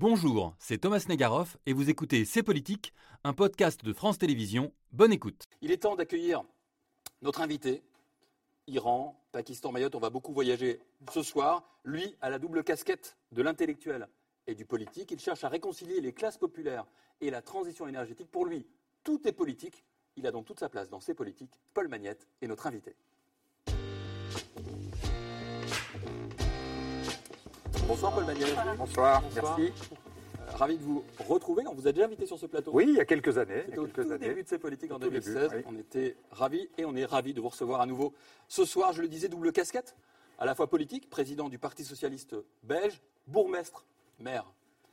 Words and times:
Bonjour, 0.00 0.54
c'est 0.58 0.78
Thomas 0.78 1.04
Negaroff 1.10 1.58
et 1.66 1.74
vous 1.74 1.90
écoutez 1.90 2.24
C'est 2.24 2.42
Politique, 2.42 2.94
un 3.22 3.34
podcast 3.34 3.84
de 3.84 3.92
France 3.92 4.16
Télévisions. 4.16 4.72
Bonne 4.92 5.12
écoute. 5.12 5.44
Il 5.60 5.72
est 5.72 5.82
temps 5.82 5.94
d'accueillir 5.94 6.42
notre 7.20 7.42
invité, 7.42 7.82
Iran, 8.66 9.22
Pakistan, 9.30 9.72
Mayotte. 9.72 9.94
On 9.94 10.00
va 10.00 10.08
beaucoup 10.08 10.32
voyager 10.32 10.80
ce 11.12 11.22
soir. 11.22 11.62
Lui 11.84 12.16
a 12.22 12.30
la 12.30 12.38
double 12.38 12.64
casquette 12.64 13.18
de 13.32 13.42
l'intellectuel 13.42 14.08
et 14.46 14.54
du 14.54 14.64
politique. 14.64 15.10
Il 15.10 15.20
cherche 15.20 15.44
à 15.44 15.50
réconcilier 15.50 16.00
les 16.00 16.14
classes 16.14 16.38
populaires 16.38 16.86
et 17.20 17.28
la 17.28 17.42
transition 17.42 17.86
énergétique. 17.86 18.30
Pour 18.30 18.46
lui, 18.46 18.66
tout 19.04 19.20
est 19.28 19.32
politique. 19.32 19.84
Il 20.16 20.26
a 20.26 20.32
donc 20.32 20.46
toute 20.46 20.60
sa 20.60 20.70
place 20.70 20.88
dans 20.88 21.00
ces 21.00 21.12
politiques. 21.12 21.52
Paul 21.74 21.88
Magnette 21.88 22.26
est 22.40 22.46
notre 22.46 22.66
invité. 22.66 22.96
Bonsoir 27.90 28.14
Paul 28.14 28.24
Magnette. 28.24 28.54
Bonsoir, 28.78 29.20
Bonsoir. 29.20 29.58
merci. 29.58 29.72
Euh, 30.38 30.52
ravi 30.56 30.78
de 30.78 30.82
vous 30.84 31.04
retrouver. 31.26 31.64
On 31.66 31.74
vous 31.74 31.88
a 31.88 31.92
déjà 31.92 32.04
invité 32.06 32.24
sur 32.24 32.38
ce 32.38 32.46
plateau. 32.46 32.70
Oui, 32.72 32.84
il 32.88 32.94
y 32.94 33.00
a 33.00 33.04
quelques 33.04 33.36
années. 33.36 33.62
C'était 33.66 33.78
au 33.78 33.88
tout 33.88 34.00
années. 34.02 34.28
début 34.28 34.44
de 34.44 34.48
ces 34.48 34.58
politiques 34.58 34.92
en 34.92 34.94
Au 34.94 34.98
tout 35.00 35.10
début, 35.10 35.18
2016. 35.24 35.50
oui. 35.56 35.62
On 35.66 35.76
était 35.76 36.16
ravis 36.30 36.68
et 36.78 36.84
on 36.84 36.94
est 36.94 37.04
ravis 37.04 37.34
de 37.34 37.40
vous 37.40 37.48
recevoir 37.48 37.80
à 37.80 37.86
nouveau 37.86 38.14
ce 38.46 38.64
soir. 38.64 38.92
Je 38.92 39.02
le 39.02 39.08
disais, 39.08 39.28
double 39.28 39.50
casquette, 39.50 39.96
à 40.38 40.44
la 40.44 40.54
fois 40.54 40.68
politique, 40.70 41.10
président 41.10 41.48
du 41.48 41.58
Parti 41.58 41.84
socialiste 41.84 42.36
belge, 42.62 43.02
bourgmestre, 43.26 43.84
maire, 44.20 44.46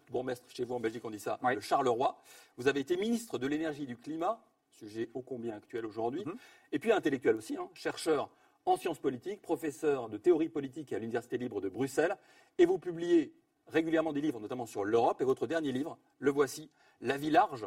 bourgmestre 0.09 0.45
chez 0.49 0.65
vous 0.65 0.73
en 0.73 0.79
Belgique 0.79 1.05
on 1.05 1.11
dit 1.11 1.19
ça, 1.19 1.37
Oui. 1.43 1.53
de 1.55 1.59
Charleroi. 1.59 2.17
Vous 2.57 2.67
avez 2.67 2.79
été 2.79 2.97
ministre 2.97 3.37
de 3.37 3.45
l'énergie 3.45 3.83
et 3.83 3.87
du 3.87 3.97
climat, 3.97 4.41
sujet 4.71 5.09
ô 5.13 5.21
combien 5.21 5.55
actuel 5.55 5.85
aujourd'hui, 5.85 6.23
Mhm. 6.25 6.35
et 6.71 6.79
puis 6.79 6.91
intellectuel 6.91 7.35
aussi, 7.35 7.57
hein, 7.57 7.69
chercheur 7.75 8.29
en 8.67 8.75
sciences 8.75 8.99
politiques, 8.99 9.41
professeur 9.41 10.09
de 10.09 10.17
théorie 10.17 10.49
politique 10.49 10.91
à 10.91 10.99
l'Université 10.99 11.37
libre 11.37 11.61
de 11.61 11.69
Bruxelles, 11.69 12.15
et 12.57 12.65
vous 12.65 12.77
publiez 12.77 13.33
régulièrement 13.67 14.11
des 14.11 14.19
livres, 14.21 14.39
notamment 14.41 14.65
sur 14.65 14.83
l'Europe, 14.83 15.21
et 15.21 15.23
votre 15.23 15.47
dernier 15.47 15.71
livre, 15.71 15.97
le 16.19 16.31
voici, 16.31 16.69
La 17.01 17.15
vie 17.17 17.29
large, 17.29 17.65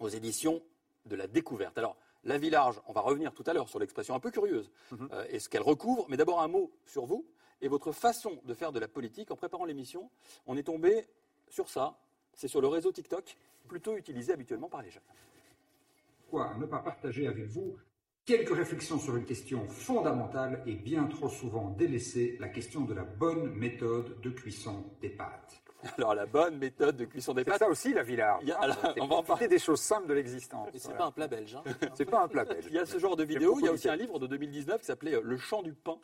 aux 0.00 0.08
éditions 0.08 0.62
de 1.06 1.14
la 1.14 1.26
découverte. 1.26 1.76
Alors, 1.78 1.96
la 2.24 2.38
vie 2.38 2.50
large, 2.50 2.80
on 2.86 2.92
va 2.92 3.02
revenir 3.02 3.32
tout 3.34 3.44
à 3.46 3.52
l'heure 3.52 3.68
sur 3.68 3.78
l'expression 3.78 4.14
un 4.14 4.20
peu 4.20 4.30
curieuse 4.30 4.70
Mhm. 4.92 5.08
euh, 5.12 5.26
et 5.28 5.38
ce 5.38 5.48
qu'elle 5.48 5.62
recouvre, 5.62 6.06
mais 6.08 6.16
d'abord 6.16 6.40
un 6.40 6.48
mot 6.48 6.70
sur 6.86 7.04
vous 7.04 7.24
et 7.60 7.68
votre 7.68 7.92
façon 7.92 8.40
de 8.44 8.54
faire 8.54 8.72
de 8.72 8.80
la 8.80 8.88
politique. 8.88 9.30
En 9.30 9.36
préparant 9.36 9.64
l'émission, 9.64 10.10
on 10.46 10.56
est 10.56 10.62
tombé 10.64 11.06
sur 11.48 11.68
ça, 11.68 11.98
c'est 12.34 12.48
sur 12.48 12.60
le 12.60 12.68
réseau 12.68 12.90
TikTok, 12.92 13.36
plutôt 13.68 13.96
utilisé 13.96 14.32
habituellement 14.32 14.68
par 14.68 14.82
les 14.82 14.90
jeunes. 14.90 15.02
Pourquoi 16.22 16.54
ne 16.56 16.66
pas 16.66 16.78
partager 16.80 17.26
avec 17.28 17.46
vous 17.46 17.76
quelques 18.24 18.54
réflexions 18.54 18.98
sur 18.98 19.16
une 19.16 19.24
question 19.24 19.66
fondamentale 19.68 20.62
et 20.66 20.74
bien 20.74 21.04
trop 21.04 21.28
souvent 21.28 21.70
délaissée, 21.70 22.36
la 22.40 22.48
question 22.48 22.82
de 22.82 22.94
la 22.94 23.02
bonne 23.04 23.52
méthode 23.54 24.20
de 24.20 24.30
cuisson 24.30 24.84
des 25.00 25.10
pâtes 25.10 25.60
Alors, 25.98 26.14
la 26.14 26.26
bonne 26.26 26.58
méthode 26.58 26.96
de 26.96 27.04
cuisson 27.04 27.34
des 27.34 27.42
C'est 27.42 27.50
pâtes, 27.50 27.58
ça 27.58 27.68
aussi 27.68 27.92
la 27.92 28.02
Villard. 28.04 28.38
Il 28.42 28.48
y 28.48 28.52
a- 28.52 28.58
alors, 28.60 28.76
on 29.00 29.06
va 29.06 29.16
en 29.16 29.22
parler. 29.24 29.48
des 29.48 29.58
choses 29.58 29.80
simples 29.80 30.06
de 30.06 30.14
l'existence. 30.14 30.68
Mais 30.72 30.78
c'est 30.78 30.88
Voilà. 30.88 30.98
pas 30.98 31.06
un 31.06 31.10
plat 31.12 31.26
belge. 31.28 31.56
hein. 31.56 31.62
C'est 31.94 32.04
pas 32.04 32.22
un 32.22 32.28
plat 32.28 32.44
belge. 32.44 32.66
il 32.68 32.74
y 32.74 32.78
a 32.78 32.86
ce 32.86 32.98
genre 32.98 33.16
de 33.16 33.24
vidéo. 33.24 33.56
Il 33.58 33.64
y 33.64 33.68
a 33.68 33.72
aussi 33.72 33.88
un 33.88 33.96
livre 33.96 34.18
de 34.20 34.26
2019 34.28 34.80
qui 34.80 34.86
s'appelait 34.86 35.14
euh, 35.14 35.20
Le 35.24 35.36
chant 35.36 35.62
du 35.62 35.72
pain, 35.72 35.98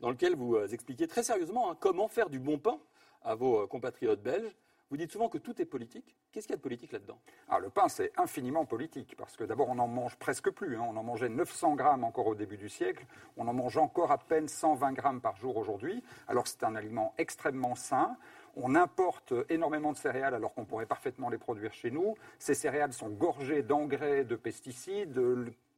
dans 0.00 0.10
lequel 0.10 0.36
vous 0.36 0.54
euh, 0.54 0.68
expliquez 0.68 1.08
très 1.08 1.24
sérieusement 1.24 1.70
hein, 1.70 1.76
comment 1.80 2.06
faire 2.06 2.30
du 2.30 2.38
bon 2.38 2.58
pain 2.58 2.78
à 3.22 3.34
vos 3.34 3.62
euh, 3.62 3.66
compatriotes 3.66 4.22
belges. 4.22 4.54
Vous 4.94 4.98
dites 4.98 5.10
souvent 5.10 5.28
que 5.28 5.38
tout 5.38 5.60
est 5.60 5.64
politique. 5.64 6.14
Qu'est-ce 6.30 6.46
qu'il 6.46 6.52
y 6.52 6.54
a 6.54 6.58
de 6.58 6.62
politique 6.62 6.92
là-dedans? 6.92 7.18
Ah, 7.48 7.58
le 7.58 7.68
pain, 7.68 7.88
c'est 7.88 8.12
infiniment 8.16 8.64
politique, 8.64 9.16
parce 9.18 9.36
que 9.36 9.42
d'abord, 9.42 9.68
on 9.68 9.74
n'en 9.74 9.88
mange 9.88 10.14
presque 10.18 10.50
plus. 10.50 10.76
hein. 10.76 10.86
On 10.88 10.96
en 10.96 11.02
mangeait 11.02 11.28
900 11.28 11.74
grammes 11.74 12.04
encore 12.04 12.28
au 12.28 12.36
début 12.36 12.56
du 12.56 12.68
siècle. 12.68 13.04
On 13.36 13.48
en 13.48 13.52
mange 13.52 13.76
encore 13.76 14.12
à 14.12 14.18
peine 14.18 14.46
120 14.46 14.92
grammes 14.92 15.20
par 15.20 15.36
jour 15.36 15.56
aujourd'hui. 15.56 16.04
Alors, 16.28 16.46
c'est 16.46 16.62
un 16.62 16.76
aliment 16.76 17.12
extrêmement 17.18 17.74
sain. 17.74 18.16
On 18.54 18.76
importe 18.76 19.34
énormément 19.48 19.90
de 19.90 19.96
céréales 19.96 20.32
alors 20.32 20.54
qu'on 20.54 20.64
pourrait 20.64 20.86
parfaitement 20.86 21.28
les 21.28 21.38
produire 21.38 21.72
chez 21.72 21.90
nous. 21.90 22.14
Ces 22.38 22.54
céréales 22.54 22.92
sont 22.92 23.08
gorgées 23.08 23.64
d'engrais, 23.64 24.24
de 24.24 24.36
pesticides. 24.36 25.18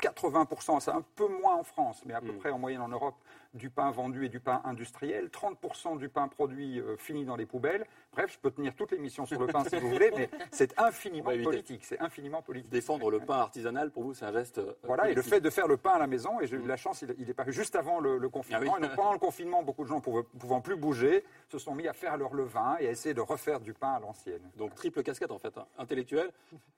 80%, 0.03 0.81
c'est 0.81 0.91
un 0.91 1.03
peu 1.15 1.27
moins 1.29 1.57
en 1.57 1.63
France, 1.63 2.03
mais 2.05 2.15
à 2.15 2.21
peu 2.21 2.33
Mm. 2.33 2.39
près 2.39 2.51
en 2.51 2.59
moyenne 2.59 2.83
en 2.83 2.89
Europe, 2.89 3.15
du 3.55 3.71
pain 3.71 3.91
vendu 3.91 4.27
et 4.27 4.29
du 4.29 4.41
pain 4.41 4.61
industriel. 4.65 5.31
30% 5.31 5.97
du 5.97 6.11
pain 6.11 6.29
produit 6.29 6.79
euh, 6.79 6.97
finit 6.99 7.25
dans 7.25 7.37
les 7.37 7.47
poubelles. 7.47 7.87
Bref, 8.13 8.31
je 8.35 8.39
peux 8.39 8.51
tenir 8.51 8.75
toute 8.75 8.91
l'émission 8.93 9.25
sur 9.25 9.41
le 9.41 9.47
pain 9.47 9.65
si 9.65 9.77
vous 9.79 9.89
voulez, 9.89 10.11
mais 10.15 10.29
c'est 10.51 10.79
infiniment 10.79 11.31
politique. 11.43 11.85
C'est 11.85 11.99
infiniment 12.01 12.43
politique. 12.43 12.71
Défendre 12.71 13.11
le 13.11 13.21
pain 13.21 13.39
artisanal, 13.39 13.91
pour 13.91 14.03
vous, 14.03 14.13
c'est 14.15 14.27
un 14.27 14.33
geste. 14.33 14.59
euh, 14.59 14.75
Voilà, 14.83 15.09
et 15.09 15.15
le 15.15 15.23
fait 15.23 15.41
de 15.41 15.49
faire 15.49 15.67
le 15.69 15.79
pain 15.79 15.93
à 15.93 15.99
la 15.99 16.07
maison, 16.07 16.39
et 16.41 16.47
j'ai 16.47 16.57
eu 16.57 16.63
de 16.63 16.69
la 16.69 16.77
chance, 16.77 17.01
il, 17.03 17.15
il 17.19 17.31
est 17.31 17.35
paru 17.35 17.53
juste 17.53 17.77
avant 17.77 17.99
le, 17.99 18.19
le 18.19 18.29
confinement. 18.29 18.61
Ah 18.67 18.73
oui. 18.79 18.85
Et 18.85 18.89
donc, 18.89 18.97
pendant 18.97 19.13
le 19.15 19.19
confinement, 19.19 19.63
beaucoup 19.63 19.85
de 19.85 19.89
gens 19.89 20.01
pouvant, 20.01 20.23
pouvant 20.39 20.61
plus 20.61 20.77
bouger 20.77 21.25
se 21.49 21.59
sont 21.59 21.75
mis 21.75 21.89
à 21.89 21.95
faire 21.95 22.17
leur 22.19 22.35
levain 22.35 22.77
et 22.81 22.89
à 22.89 22.91
essayer 22.91 23.15
de 23.15 23.21
refaire 23.23 23.61
du 23.61 23.73
pain 23.73 23.93
à 23.95 24.01
l'ancienne. 24.01 24.43
Donc 24.57 24.75
triple 24.75 25.03
casquette 25.03 25.31
en 25.31 25.39
fait, 25.39 25.57
hein. 25.57 25.67
intellectuel, 25.79 26.31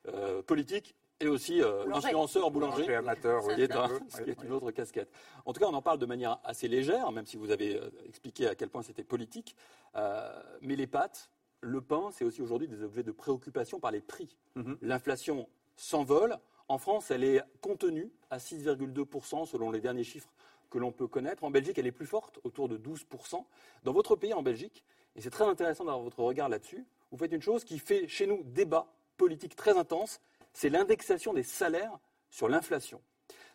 euh, 0.09 0.43
politique 0.43 0.95
et 1.21 1.29
aussi 1.29 1.63
euh, 1.63 1.85
Boulanger. 1.85 2.07
influenceur 2.07 2.51
boulanger. 2.51 2.85
J'ai 2.87 2.95
amateur, 2.95 3.43
Ce 3.43 3.49
oui, 3.49 3.55
qui 3.57 3.63
est, 3.63 3.73
un 3.73 3.83
un- 3.85 3.89
peu. 3.89 4.01
ce 4.09 4.17
qui 4.19 4.23
Oui, 4.25 4.31
est 4.31 4.45
une 4.45 4.53
autre 4.53 4.71
casquette. 4.71 5.11
En 5.45 5.53
tout 5.53 5.61
cas, 5.61 5.67
on 5.67 5.75
en 5.75 5.83
parle 5.83 5.99
de 5.99 6.07
manière 6.07 6.39
assez 6.45 6.69
légère, 6.69 7.11
même 7.13 7.27
si 7.27 7.37
vous 7.37 7.51
avez 7.51 7.77
euh, 7.77 7.91
expliqué 8.07 8.47
à 8.47 8.55
quel 8.55 8.69
point 8.69 8.83
c'était 8.83 9.03
politique. 9.05 9.57
Euh, 9.97 10.31
mais 10.63 10.77
les 10.77 10.87
pâtes, 10.87 11.31
le 11.61 11.81
pain, 11.81 12.11
c'est 12.13 12.25
aussi 12.25 12.41
aujourd'hui 12.41 12.69
des 12.69 12.83
objets 12.83 13.03
de 13.03 13.11
préoccupation 13.13 13.81
par 13.81 13.91
les 13.91 14.01
prix. 14.01 14.37
Mhm. 14.55 14.79
L'inflation 14.83 15.49
s'envole. 15.77 16.39
En 16.69 16.79
France, 16.79 17.11
elle 17.11 17.25
est 17.25 17.43
contenue 17.63 18.13
à 18.31 18.39
6,2% 18.39 19.47
selon 19.47 19.71
les 19.73 19.81
derniers 19.81 20.05
chiffres 20.05 20.31
que 20.71 20.79
l'on 20.79 20.93
peut 20.93 21.09
connaître. 21.09 21.43
En 21.45 21.51
Belgique, 21.51 21.79
elle 21.79 21.87
est 21.87 21.93
plus 21.93 22.07
forte, 22.07 22.39
autour 22.45 22.69
de 22.69 22.77
12%. 22.77 23.45
Dans 23.85 23.93
votre 23.93 24.15
pays, 24.17 24.35
en 24.35 24.43
Belgique, 24.43 24.85
et 25.17 25.21
c'est 25.23 25.31
très 25.31 25.47
intéressant 25.47 25.85
d'avoir 25.87 26.03
votre 26.05 26.21
regard 26.21 26.49
là-dessus, 26.51 26.85
vous 27.11 27.17
faites 27.17 27.33
une 27.33 27.41
chose 27.41 27.65
qui 27.65 27.79
fait 27.79 28.07
chez 28.07 28.27
nous 28.27 28.43
débat 28.45 28.87
politique 29.17 29.57
très 29.57 29.77
intense, 29.79 30.21
c'est 30.59 30.71
l'indexation 30.71 31.35
des 31.35 31.45
salaires 31.45 32.01
sur 32.31 32.49
l'inflation. 32.49 33.01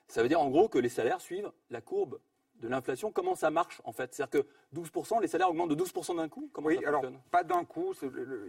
Ça 0.07 0.23
veut 0.23 0.29
dire 0.29 0.39
en 0.39 0.49
gros 0.49 0.69
que 0.69 0.79
les 0.79 0.87
salaires 0.87 1.19
suivent 1.19 1.51
la 1.69 1.81
courbe 1.81 2.21
de 2.63 2.69
l'inflation. 2.69 3.11
Comment 3.11 3.35
ça 3.35 3.51
marche 3.51 3.81
en 3.83 3.91
fait? 3.91 4.13
C'est-à-dire 4.13 4.41
que 4.41 4.47
12%, 4.79 5.19
les 5.21 5.27
salaires 5.27 5.49
augmentent 5.49 5.69
de 5.69 5.75
12% 5.75 6.15
d'un 6.15 6.29
coup? 6.29 6.49
Comment 6.53 6.67
Oui, 6.69 6.79
ça 6.81 6.87
alors 6.89 7.03
pas 7.29 7.43
d'un 7.43 7.63
coup, 7.65 7.93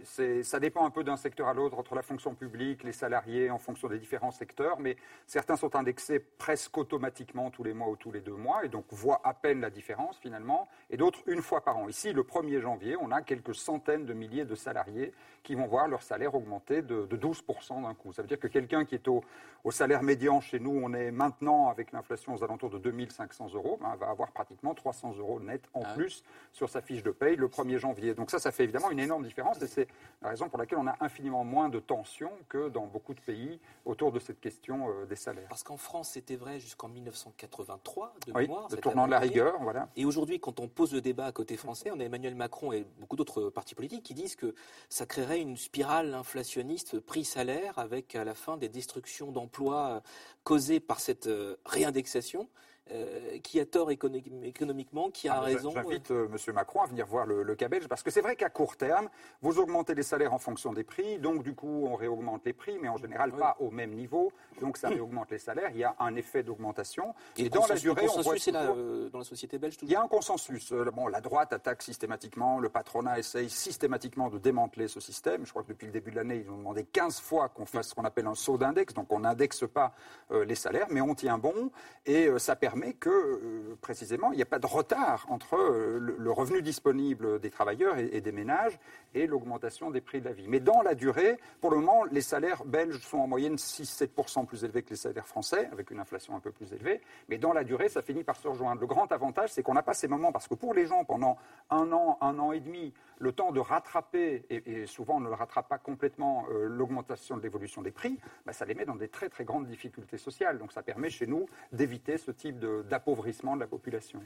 c'est- 0.03 0.43
ça 0.43 0.59
dépend 0.59 0.85
un 0.85 0.89
peu 0.89 1.03
d'un 1.03 1.17
secteur 1.17 1.47
à 1.47 1.53
l'autre, 1.53 1.77
entre 1.77 1.93
la 1.95 2.01
fonction 2.01 2.33
publique, 2.33 2.83
les 2.83 2.93
salariés, 2.93 3.51
en 3.51 3.59
fonction 3.59 3.87
des 3.89 3.99
différents 3.99 4.31
secteurs, 4.31 4.79
mais 4.79 4.95
certains 5.27 5.55
sont 5.57 5.75
indexés 5.75 6.19
presque 6.19 6.77
automatiquement 6.77 7.51
tous 7.51 7.63
les 7.63 7.73
mois 7.73 7.89
ou 7.89 7.95
tous 7.97 8.11
les 8.11 8.21
deux 8.21 8.35
mois, 8.35 8.63
et 8.65 8.69
donc 8.69 8.85
voient 8.91 9.21
à 9.23 9.33
peine 9.33 9.59
la 9.61 9.69
différence 9.69 10.17
finalement, 10.17 10.67
et 10.89 10.97
d'autres 10.97 11.19
une 11.27 11.41
fois 11.41 11.61
par 11.61 11.77
an. 11.77 11.87
Ici, 11.89 12.13
le 12.13 12.23
1er 12.23 12.61
janvier, 12.61 12.95
on 12.99 13.11
a 13.11 13.21
quelques 13.21 13.53
centaines 13.55 14.05
de 14.05 14.13
milliers 14.13 14.45
de 14.45 14.55
salariés 14.55 15.13
qui 15.43 15.53
vont 15.55 15.67
voir 15.67 15.87
leur 15.87 16.01
salaire 16.01 16.33
augmenter 16.33 16.81
de, 16.81 17.05
de 17.05 17.17
12% 17.17 17.81
d'un 17.83 17.93
coup. 17.93 18.13
Ça 18.13 18.21
veut 18.23 18.27
dire 18.27 18.39
que 18.39 18.47
quelqu'un 18.47 18.83
qui 18.85 18.95
est 18.95 19.07
au, 19.07 19.23
au 19.63 19.69
salaire 19.71 20.01
médian 20.01 20.41
chez 20.41 20.59
nous, 20.59 20.71
on 20.71 20.93
est 20.93 21.11
maintenant 21.11 21.69
avec 21.69 21.91
l'inflation 21.91 22.33
aux 22.33 22.43
alentours 22.43 22.71
de 22.71 22.79
2500 22.79 23.53
euros, 23.53 23.77
ben, 23.79 23.95
va 24.05 24.11
avoir 24.11 24.31
pratiquement 24.31 24.73
300 24.73 25.15
euros 25.17 25.39
net 25.39 25.61
en 25.73 25.81
Ah 25.83 25.93
plus 25.93 26.23
sur 26.53 26.69
sa 26.69 26.81
fiche 26.81 27.03
de 27.03 27.11
paye 27.11 27.35
le 27.35 27.47
1er 27.47 27.77
janvier. 27.77 28.13
Donc 28.13 28.31
ça, 28.31 28.39
ça 28.39 28.51
fait 28.51 28.63
évidemment 28.63 28.91
une 28.91 28.99
énorme 28.99 29.23
différence 29.23 29.61
et 29.61 29.67
c'est 29.67 29.87
la 30.21 30.29
raison 30.29 30.47
pour 30.49 30.57
laquelle 30.59 30.77
on 30.77 30.87
a 30.87 30.95
infiniment 31.01 31.43
moins 31.43 31.69
de 31.69 31.79
tensions 31.79 32.31
que 32.49 32.69
dans 32.69 32.85
beaucoup 32.85 33.13
de 33.13 33.19
pays 33.19 33.59
autour 33.85 34.11
de 34.11 34.19
cette 34.19 34.39
question 34.39 34.89
euh, 34.89 35.05
des 35.05 35.15
salaires. 35.15 35.47
Parce 35.49 35.63
qu'en 35.63 35.77
France, 35.77 36.09
c'était 36.09 36.35
vrai 36.35 36.59
jusqu'en 36.59 36.87
1983, 36.87 38.13
de 38.27 38.31
Oui, 38.33 38.41
mémoire. 38.43 38.67
le 38.71 38.77
tournant 38.77 39.05
de 39.05 39.11
la 39.11 39.19
rigueur, 39.19 39.55
voilà. 39.61 39.89
Et 39.95 40.05
aujourd'hui, 40.05 40.39
quand 40.39 40.59
on 40.59 40.67
pose 40.67 40.93
le 40.93 41.01
débat 41.01 41.25
à 41.25 41.31
côté 41.31 41.57
français, 41.57 41.89
on 41.93 41.99
a 41.99 42.03
Emmanuel 42.03 42.35
Macron 42.35 42.71
et 42.71 42.85
beaucoup 42.99 43.15
d'autres 43.15 43.49
partis 43.49 43.75
politiques 43.75 44.03
qui 44.03 44.13
disent 44.13 44.35
que 44.35 44.53
ça 44.89 45.05
créerait 45.05 45.41
une 45.41 45.57
spirale 45.57 46.13
inflationniste 46.13 46.99
prix-salaire 46.99 47.77
avec 47.79 48.15
à 48.15 48.23
la 48.23 48.35
fin 48.35 48.57
des 48.57 48.69
destructions 48.69 49.31
d'emplois 49.31 50.01
causées 50.43 50.79
par 50.79 50.99
cette 50.99 51.27
euh, 51.27 51.55
réindexation. 51.65 52.47
Euh, 52.91 53.39
qui 53.39 53.59
a 53.59 53.65
tort 53.65 53.89
écono- 53.91 54.21
économiquement, 54.43 55.09
qui 55.09 55.27
a 55.27 55.35
Ah, 55.35 55.39
raison. 55.41 55.71
J'invite 55.71 56.11
euh, 56.11 56.27
M. 56.27 56.53
Macron 56.53 56.81
à 56.81 56.85
venir 56.87 57.05
voir 57.07 57.25
le, 57.25 57.41
le 57.43 57.55
cas 57.55 57.67
belge, 57.67 57.87
parce 57.87 58.03
que 58.03 58.11
c'est 58.11 58.21
vrai 58.21 58.35
qu'à 58.35 58.49
court 58.49 58.77
terme, 58.77 59.09
vous 59.41 59.59
augmentez 59.59 59.95
les 59.95 60.03
salaires 60.03 60.33
en 60.33 60.37
fonction 60.39 60.71
des 60.73 60.83
prix, 60.83 61.17
donc 61.19 61.43
du 61.43 61.55
coup 61.55 61.87
on 61.87 61.95
réaugmente 61.95 62.45
les 62.45 62.53
prix, 62.53 62.77
mais 62.81 62.87
en 62.87 62.97
général 62.97 63.31
Oui. 63.33 63.39
pas 63.39 63.55
au 63.59 63.71
même 63.71 63.91
niveau, 63.91 64.31
donc 64.61 64.77
ça 64.77 64.89
réaugmente 64.89 65.31
les 65.31 65.39
salaires, 65.39 65.69
il 65.71 65.77
y 65.77 65.83
a 65.83 65.95
un 65.99 66.15
effet 66.15 66.43
d'augmentation, 66.43 67.13
Et 67.37 67.45
et 67.45 67.49
dans 67.49 67.65
la 67.65 67.75
durée, 67.75 68.07
on 68.15 68.21
voit 68.21 68.35
là, 68.35 68.39
toujours- 68.39 68.75
euh, 68.77 69.09
dans 69.09 69.19
la 69.19 69.23
société 69.25 69.57
belge 69.57 69.75
Il 69.81 69.85
y 69.85 69.87
toujours. 69.93 70.01
a 70.01 70.05
un 70.05 70.07
consensus. 70.07 70.71
Euh, 70.71 70.91
Bon, 70.95 71.07
la 71.07 71.19
droite 71.19 71.51
attaque 71.51 71.81
systématiquement, 71.81 72.59
le 72.59 72.69
patronat 72.69 73.17
essaye 73.19 73.49
systématiquement 73.49 74.29
de 74.29 74.37
démanteler 74.37 74.87
ce 74.87 74.99
système. 74.99 75.45
Je 75.45 75.49
crois 75.49 75.63
que 75.63 75.69
depuis 75.69 75.87
le 75.87 75.91
début 75.91 76.11
de 76.11 76.15
l'année, 76.15 76.43
ils 76.45 76.49
ont 76.49 76.57
demandé 76.57 76.85
15 76.85 77.19
fois 77.19 77.49
qu'on 77.49 77.65
fasse 77.65 77.89
ce 77.89 77.95
qu'on 77.95 78.05
appelle 78.05 78.27
un 78.27 78.35
saut 78.35 78.57
d'index. 78.57 78.93
Donc 78.93 79.11
on 79.11 79.19
n'indexe 79.21 79.65
pas 79.67 79.93
euh, 80.31 80.45
les 80.45 80.55
salaires, 80.55 80.87
mais 80.89 81.01
on 81.01 81.15
tient 81.15 81.37
bon. 81.37 81.71
Et 82.05 82.27
euh, 82.27 82.39
ça 82.39 82.55
permet 82.55 82.74
permet 82.75 82.93
que, 82.93 83.09
euh, 83.09 83.77
précisément, 83.79 84.33
il 84.33 84.35
n'y 84.35 84.41
a 84.41 84.45
pas 84.45 84.59
de 84.59 84.65
retard 84.65 85.25
entre 85.29 85.55
euh, 85.55 85.97
le, 86.17 86.31
revenu 86.31 86.61
disponible 86.61 87.39
des 87.39 87.49
travailleurs 87.49 87.97
et, 87.97 88.19
des 88.19 88.31
ménages 88.33 88.77
et 89.13 89.27
l'augmentation 89.27 89.91
des 89.91 90.01
prix 90.01 90.19
de 90.19 90.25
la 90.25 90.33
vie. 90.33 90.47
Mais 90.49 90.59
dans 90.59 90.81
la 90.81 90.93
durée, 90.93 91.37
pour 91.61 91.71
le 91.71 91.77
moment, 91.77 92.03
les 92.11 92.19
salaires 92.19 92.65
belges 92.65 92.99
sont 92.99 93.19
en 93.19 93.27
moyenne 93.27 93.55
6-7% 93.55 94.45
plus 94.45 94.65
élevés 94.65 94.83
que 94.83 94.89
les 94.89 94.97
salaires 94.97 95.27
français, 95.27 95.69
avec 95.71 95.89
une 95.89 95.99
inflation 95.99 96.35
un 96.35 96.41
peu 96.41 96.51
plus 96.51 96.73
élevée. 96.73 96.99
Mais 97.29 97.37
dans 97.37 97.53
la 97.53 97.63
durée, 97.63 97.87
ça 97.87 98.01
finit 98.01 98.25
par 98.25 98.35
se 98.35 98.47
rejoindre. 98.49 98.81
Le 98.81 98.87
grand 98.87 99.09
avantage, 99.13 99.51
c'est 99.53 99.63
qu'on 99.63 99.73
n'a 99.73 99.83
pas 99.83 99.93
ces 99.93 100.09
moments, 100.09 100.33
parce 100.33 100.49
que 100.49 100.55
pour 100.55 100.73
les 100.73 100.85
gens, 100.85 101.05
pendant 101.05 101.37
un 101.69 101.93
an, 101.93 102.17
un 102.19 102.37
an 102.39 102.51
et 102.51 102.59
demi, 102.59 102.93
le 103.19 103.31
temps 103.31 103.51
de 103.51 103.59
rattraper, 103.59 104.45
et, 104.49 104.85
souvent 104.85 105.15
on 105.15 105.19
ne 105.21 105.29
le 105.29 105.33
rattrape 105.33 105.69
pas 105.69 105.77
complètement, 105.77 106.45
euh, 106.51 106.67
l'augmentation 106.67 107.37
de 107.37 107.41
l'évolution 107.41 107.81
des 107.81 107.91
prix, 107.91 108.19
bah, 108.45 108.53
ça 108.53 108.65
les 108.65 108.75
met 108.75 108.85
dans 108.85 108.95
des 108.95 109.07
très 109.07 109.29
très 109.29 109.45
grandes 109.45 109.67
difficultés 109.67 110.17
sociales. 110.17 110.57
Donc 110.57 110.71
ça 110.71 110.83
permet 110.83 111.09
chez 111.09 111.27
nous 111.27 111.45
d'éviter 111.71 112.17
ce 112.17 112.31
type 112.31 112.59
d'appauvrissement 112.89 113.55
de 113.55 113.61
la 113.61 113.67
population. 113.67 114.21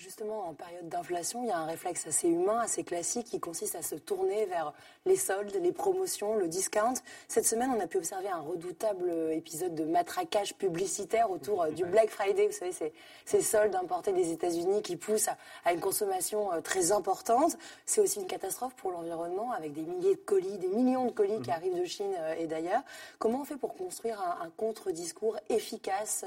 Justement, 0.00 0.48
en 0.48 0.54
période 0.54 0.88
d'inflation, 0.88 1.42
il 1.42 1.48
y 1.48 1.50
a 1.50 1.58
un 1.58 1.66
réflexe 1.66 2.06
assez 2.06 2.26
humain, 2.26 2.60
assez 2.60 2.84
classique, 2.84 3.26
qui 3.26 3.38
consiste 3.38 3.74
à 3.74 3.82
se 3.82 3.96
tourner 3.96 4.46
vers 4.46 4.72
les 5.04 5.16
soldes, 5.16 5.54
les 5.60 5.72
promotions, 5.72 6.36
le 6.36 6.48
discount. 6.48 6.94
Cette 7.28 7.44
semaine, 7.44 7.70
on 7.76 7.78
a 7.80 7.86
pu 7.86 7.98
observer 7.98 8.30
un 8.30 8.40
redoutable 8.40 9.10
épisode 9.30 9.74
de 9.74 9.84
matraquage 9.84 10.54
publicitaire 10.54 11.30
autour 11.30 11.64
euh, 11.64 11.70
du 11.72 11.84
Black 11.84 12.08
Friday. 12.08 12.46
Vous 12.46 12.52
savez, 12.54 12.72
c'est 12.72 12.94
ces 13.26 13.42
soldes 13.42 13.74
importés 13.74 14.14
des 14.14 14.32
États-Unis 14.32 14.80
qui 14.80 14.96
poussent 14.96 15.28
à, 15.66 15.74
une 15.74 15.80
consommation 15.80 16.50
euh, 16.50 16.62
très 16.62 16.92
importante. 16.92 17.58
C'est 17.84 18.00
aussi 18.00 18.20
une 18.20 18.26
catastrophe 18.26 18.74
pour 18.76 18.92
l'environnement, 18.92 19.52
avec 19.52 19.74
des 19.74 19.82
milliers 19.82 20.14
de 20.14 20.20
colis, 20.20 20.56
des 20.56 20.68
millions 20.68 21.04
de 21.04 21.12
colis 21.12 21.42
qui 21.42 21.50
mmh. 21.50 21.52
arrivent 21.52 21.78
de 21.78 21.84
Chine 21.84 22.14
euh, 22.20 22.36
et 22.38 22.46
d'ailleurs. 22.46 22.84
Comment 23.18 23.42
on 23.42 23.44
fait 23.44 23.58
pour 23.58 23.74
construire 23.74 24.18
un, 24.22 24.48
contre-discours 24.56 25.36
efficace 25.50 26.24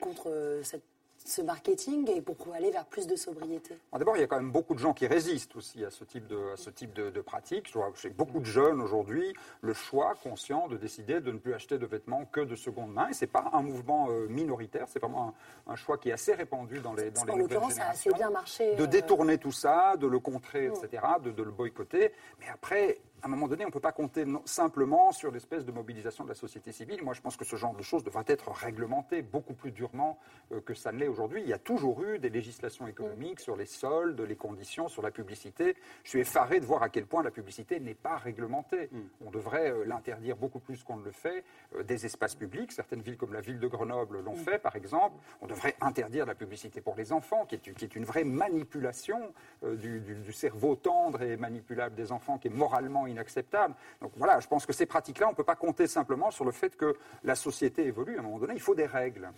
contre 0.00 0.60
cette 0.62 0.82
ce 1.24 1.42
marketing 1.42 2.10
et 2.10 2.20
pour 2.20 2.36
aller 2.54 2.70
vers 2.70 2.84
plus 2.86 3.06
de 3.06 3.16
sobriété 3.16 3.76
D'abord, 3.92 4.16
il 4.16 4.20
y 4.20 4.24
a 4.24 4.26
quand 4.26 4.36
même 4.36 4.52
beaucoup 4.52 4.74
de 4.74 4.78
gens 4.78 4.92
qui 4.92 5.06
résistent 5.06 5.56
aussi 5.56 5.84
à 5.84 5.90
ce 5.90 6.04
type 6.04 6.26
de, 6.26 6.52
à 6.52 6.56
ce 6.56 6.70
type 6.70 6.92
de, 6.92 7.10
de 7.10 7.20
pratique. 7.20 7.68
Je 7.68 7.74
vois 7.74 7.92
chez 7.94 8.10
beaucoup 8.10 8.40
de 8.40 8.44
jeunes 8.44 8.80
aujourd'hui 8.80 9.34
le 9.60 9.72
choix 9.72 10.14
conscient 10.22 10.68
de 10.68 10.76
décider 10.76 11.20
de 11.20 11.32
ne 11.32 11.38
plus 11.38 11.54
acheter 11.54 11.78
de 11.78 11.86
vêtements 11.86 12.24
que 12.24 12.40
de 12.40 12.56
seconde 12.56 12.92
main. 12.92 13.08
Et 13.08 13.12
ce 13.12 13.24
n'est 13.24 13.30
pas 13.30 13.50
un 13.52 13.62
mouvement 13.62 14.08
euh, 14.10 14.26
minoritaire, 14.28 14.86
c'est 14.88 14.98
vraiment 14.98 15.34
un, 15.66 15.76
choix 15.76 15.98
qui 15.98 16.10
est 16.10 16.12
assez 16.12 16.34
répandu 16.34 16.80
dans 16.80 16.94
les, 16.94 17.10
dans 17.10 17.24
les 17.24 17.34
nouvelles 17.34 17.48
générations. 17.48 17.76
ça 17.76 17.86
a 17.86 17.90
assez 17.90 18.12
bien 18.12 18.30
marché. 18.30 18.74
De 18.76 18.82
euh, 18.82 18.86
détourner 18.86 19.38
tout 19.38 19.52
ça, 19.52 19.96
de 19.96 20.06
le 20.06 20.18
contrer, 20.18 20.66
etc., 20.66 21.02
de, 21.22 21.30
de 21.30 21.42
le 21.42 21.50
boycotter. 21.50 22.12
Mais 22.40 22.46
après, 22.52 23.00
à 23.22 23.26
un 23.26 23.30
moment 23.30 23.46
donné, 23.46 23.64
on 23.64 23.68
ne 23.68 23.72
peut 23.72 23.80
pas 23.80 23.92
compter 23.92 24.24
simplement 24.44 25.12
sur 25.12 25.30
l'espèce 25.30 25.64
de 25.64 25.70
mobilisation 25.70 26.24
de 26.24 26.28
la 26.28 26.34
société 26.34 26.72
civile. 26.72 27.02
Moi, 27.04 27.14
je 27.14 27.20
pense 27.20 27.36
que 27.36 27.44
ce 27.44 27.54
genre 27.54 27.74
de 27.74 27.82
choses 27.82 28.02
devrait 28.02 28.24
être 28.26 28.50
réglementé 28.50 29.22
beaucoup 29.22 29.54
plus 29.54 29.70
durement 29.70 30.18
euh, 30.50 30.60
que 30.60 30.74
ça 30.74 30.90
ne 30.90 30.98
l'est 30.98 31.06
aujourd'hui. 31.06 31.40
Il 31.42 31.48
y 31.48 31.52
a 31.52 31.58
toujours 31.58 32.02
eu 32.02 32.18
des 32.18 32.30
législations 32.30 32.88
économiques 32.88 33.38
sur 33.38 33.54
les 33.54 33.66
soldes, 33.66 34.20
les 34.20 34.34
conditions, 34.34 34.88
sur 34.88 35.02
la 35.02 35.12
publicité. 35.12 35.76
Je 36.02 36.10
suis 36.10 36.18
effaré 36.18 36.58
de 36.58 36.64
voir 36.64 36.82
à 36.82 36.88
quel 36.88 37.06
point 37.06 37.22
la 37.22 37.30
publicité 37.30 37.78
n'est 37.78 37.94
pas 37.94 38.16
réglementée. 38.16 38.88
Mm. 38.90 39.00
On 39.24 39.30
devrait 39.30 39.70
euh, 39.70 39.84
l'interdire 39.84 40.36
beaucoup 40.36 40.58
plus 40.58 40.82
qu'on 40.82 40.96
ne 40.96 41.04
le 41.04 41.12
fait. 41.12 41.44
Euh, 41.76 41.84
des 41.84 42.04
espaces 42.04 42.34
publics, 42.34 42.72
certaines 42.72 43.02
villes 43.02 43.16
comme 43.16 43.34
la 43.34 43.40
ville 43.40 43.60
de 43.60 43.68
Grenoble 43.68 44.20
l'ont 44.20 44.34
mm. 44.34 44.44
fait, 44.44 44.58
par 44.58 44.74
exemple. 44.74 45.16
On 45.40 45.46
devrait 45.46 45.76
interdire 45.80 46.26
la 46.26 46.34
publicité 46.34 46.80
pour 46.80 46.96
les 46.96 47.12
enfants, 47.12 47.46
qui 47.46 47.54
est, 47.54 47.94
une 47.94 48.04
vraie 48.04 48.24
manipulation 48.24 49.32
du, 49.62 50.00
du 50.00 50.32
cerveau 50.32 50.76
tendre 50.76 51.22
et 51.22 51.36
manipulable 51.36 51.94
des 51.94 52.10
enfants, 52.10 52.38
qui 52.38 52.48
est 52.48 52.50
moralement 52.50 53.06
inacceptable. 53.12 53.74
Donc 54.00 54.12
voilà, 54.16 54.40
je 54.40 54.48
pense 54.48 54.66
que 54.66 54.72
ces 54.72 54.86
pratiques-là, 54.86 55.28
on 55.28 55.30
ne 55.30 55.36
peut 55.36 55.44
pas 55.44 55.56
compter 55.56 55.86
simplement 55.86 56.30
sur 56.30 56.44
le 56.44 56.52
fait 56.52 56.76
que 56.76 56.96
la 57.22 57.34
société 57.34 57.86
évolue. 57.86 58.16
À 58.16 58.20
un 58.20 58.22
moment 58.22 58.38
donné, 58.38 58.54
il 58.54 58.60
faut 58.60 58.74
des 58.74 58.86
règles. 58.86 59.30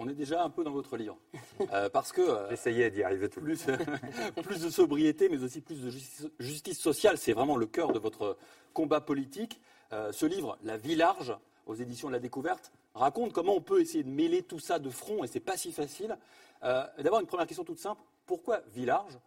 On 0.00 0.08
est 0.08 0.14
déjà 0.14 0.44
un 0.44 0.50
peu 0.50 0.62
dans 0.62 0.70
votre 0.70 0.96
livre. 0.96 1.18
Euh, 1.72 1.88
parce 1.88 2.12
que. 2.12 2.20
Euh, 2.20 2.48
J'essayais 2.50 2.90
d'y 2.90 3.02
arriver 3.02 3.28
tout 3.28 3.40
plus, 3.40 3.66
plus 4.42 4.62
de 4.62 4.70
sobriété, 4.70 5.28
mais 5.28 5.42
aussi 5.42 5.60
plus 5.60 5.82
de 5.82 5.90
justice, 6.38 6.78
sociale, 6.78 7.18
c'est 7.18 7.32
vraiment 7.32 7.56
le 7.56 7.66
cœur 7.66 7.92
de 7.92 7.98
votre 7.98 8.36
combat 8.72 9.00
politique. 9.00 9.60
Euh, 9.92 10.12
ce 10.12 10.24
livre, 10.24 10.56
La 10.62 10.76
vie 10.76 10.94
large, 10.94 11.36
aux 11.66 11.74
éditions 11.74 12.08
de 12.08 12.12
la 12.12 12.20
découverte, 12.20 12.70
raconte 12.94 13.32
comment 13.32 13.54
on 13.54 13.60
peut 13.60 13.80
essayer 13.80 14.04
de 14.04 14.10
mêler 14.10 14.42
tout 14.42 14.60
ça 14.60 14.78
de 14.78 14.88
front, 14.88 15.24
et 15.24 15.26
c'est 15.26 15.40
pas 15.40 15.56
si 15.56 15.72
facile. 15.72 16.16
D'abord, 16.62 17.20
une 17.20 17.26
première 17.26 17.46
question 17.46 17.64
toute 17.64 17.78
simple. 17.78 18.02
Pourquoi 18.26 18.60
vie 18.72 18.84
large? 18.84 19.18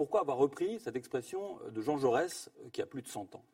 Pourquoi 0.00 0.22
avoir 0.22 0.38
repris 0.38 0.80
cette 0.80 0.96
expression 0.96 1.58
de 1.68 1.82
Jean 1.82 1.98
Jaurès 1.98 2.48
qui 2.72 2.80
a 2.80 2.86
plus 2.86 3.02
de 3.02 3.06
100 3.06 3.34
ans? 3.34 3.44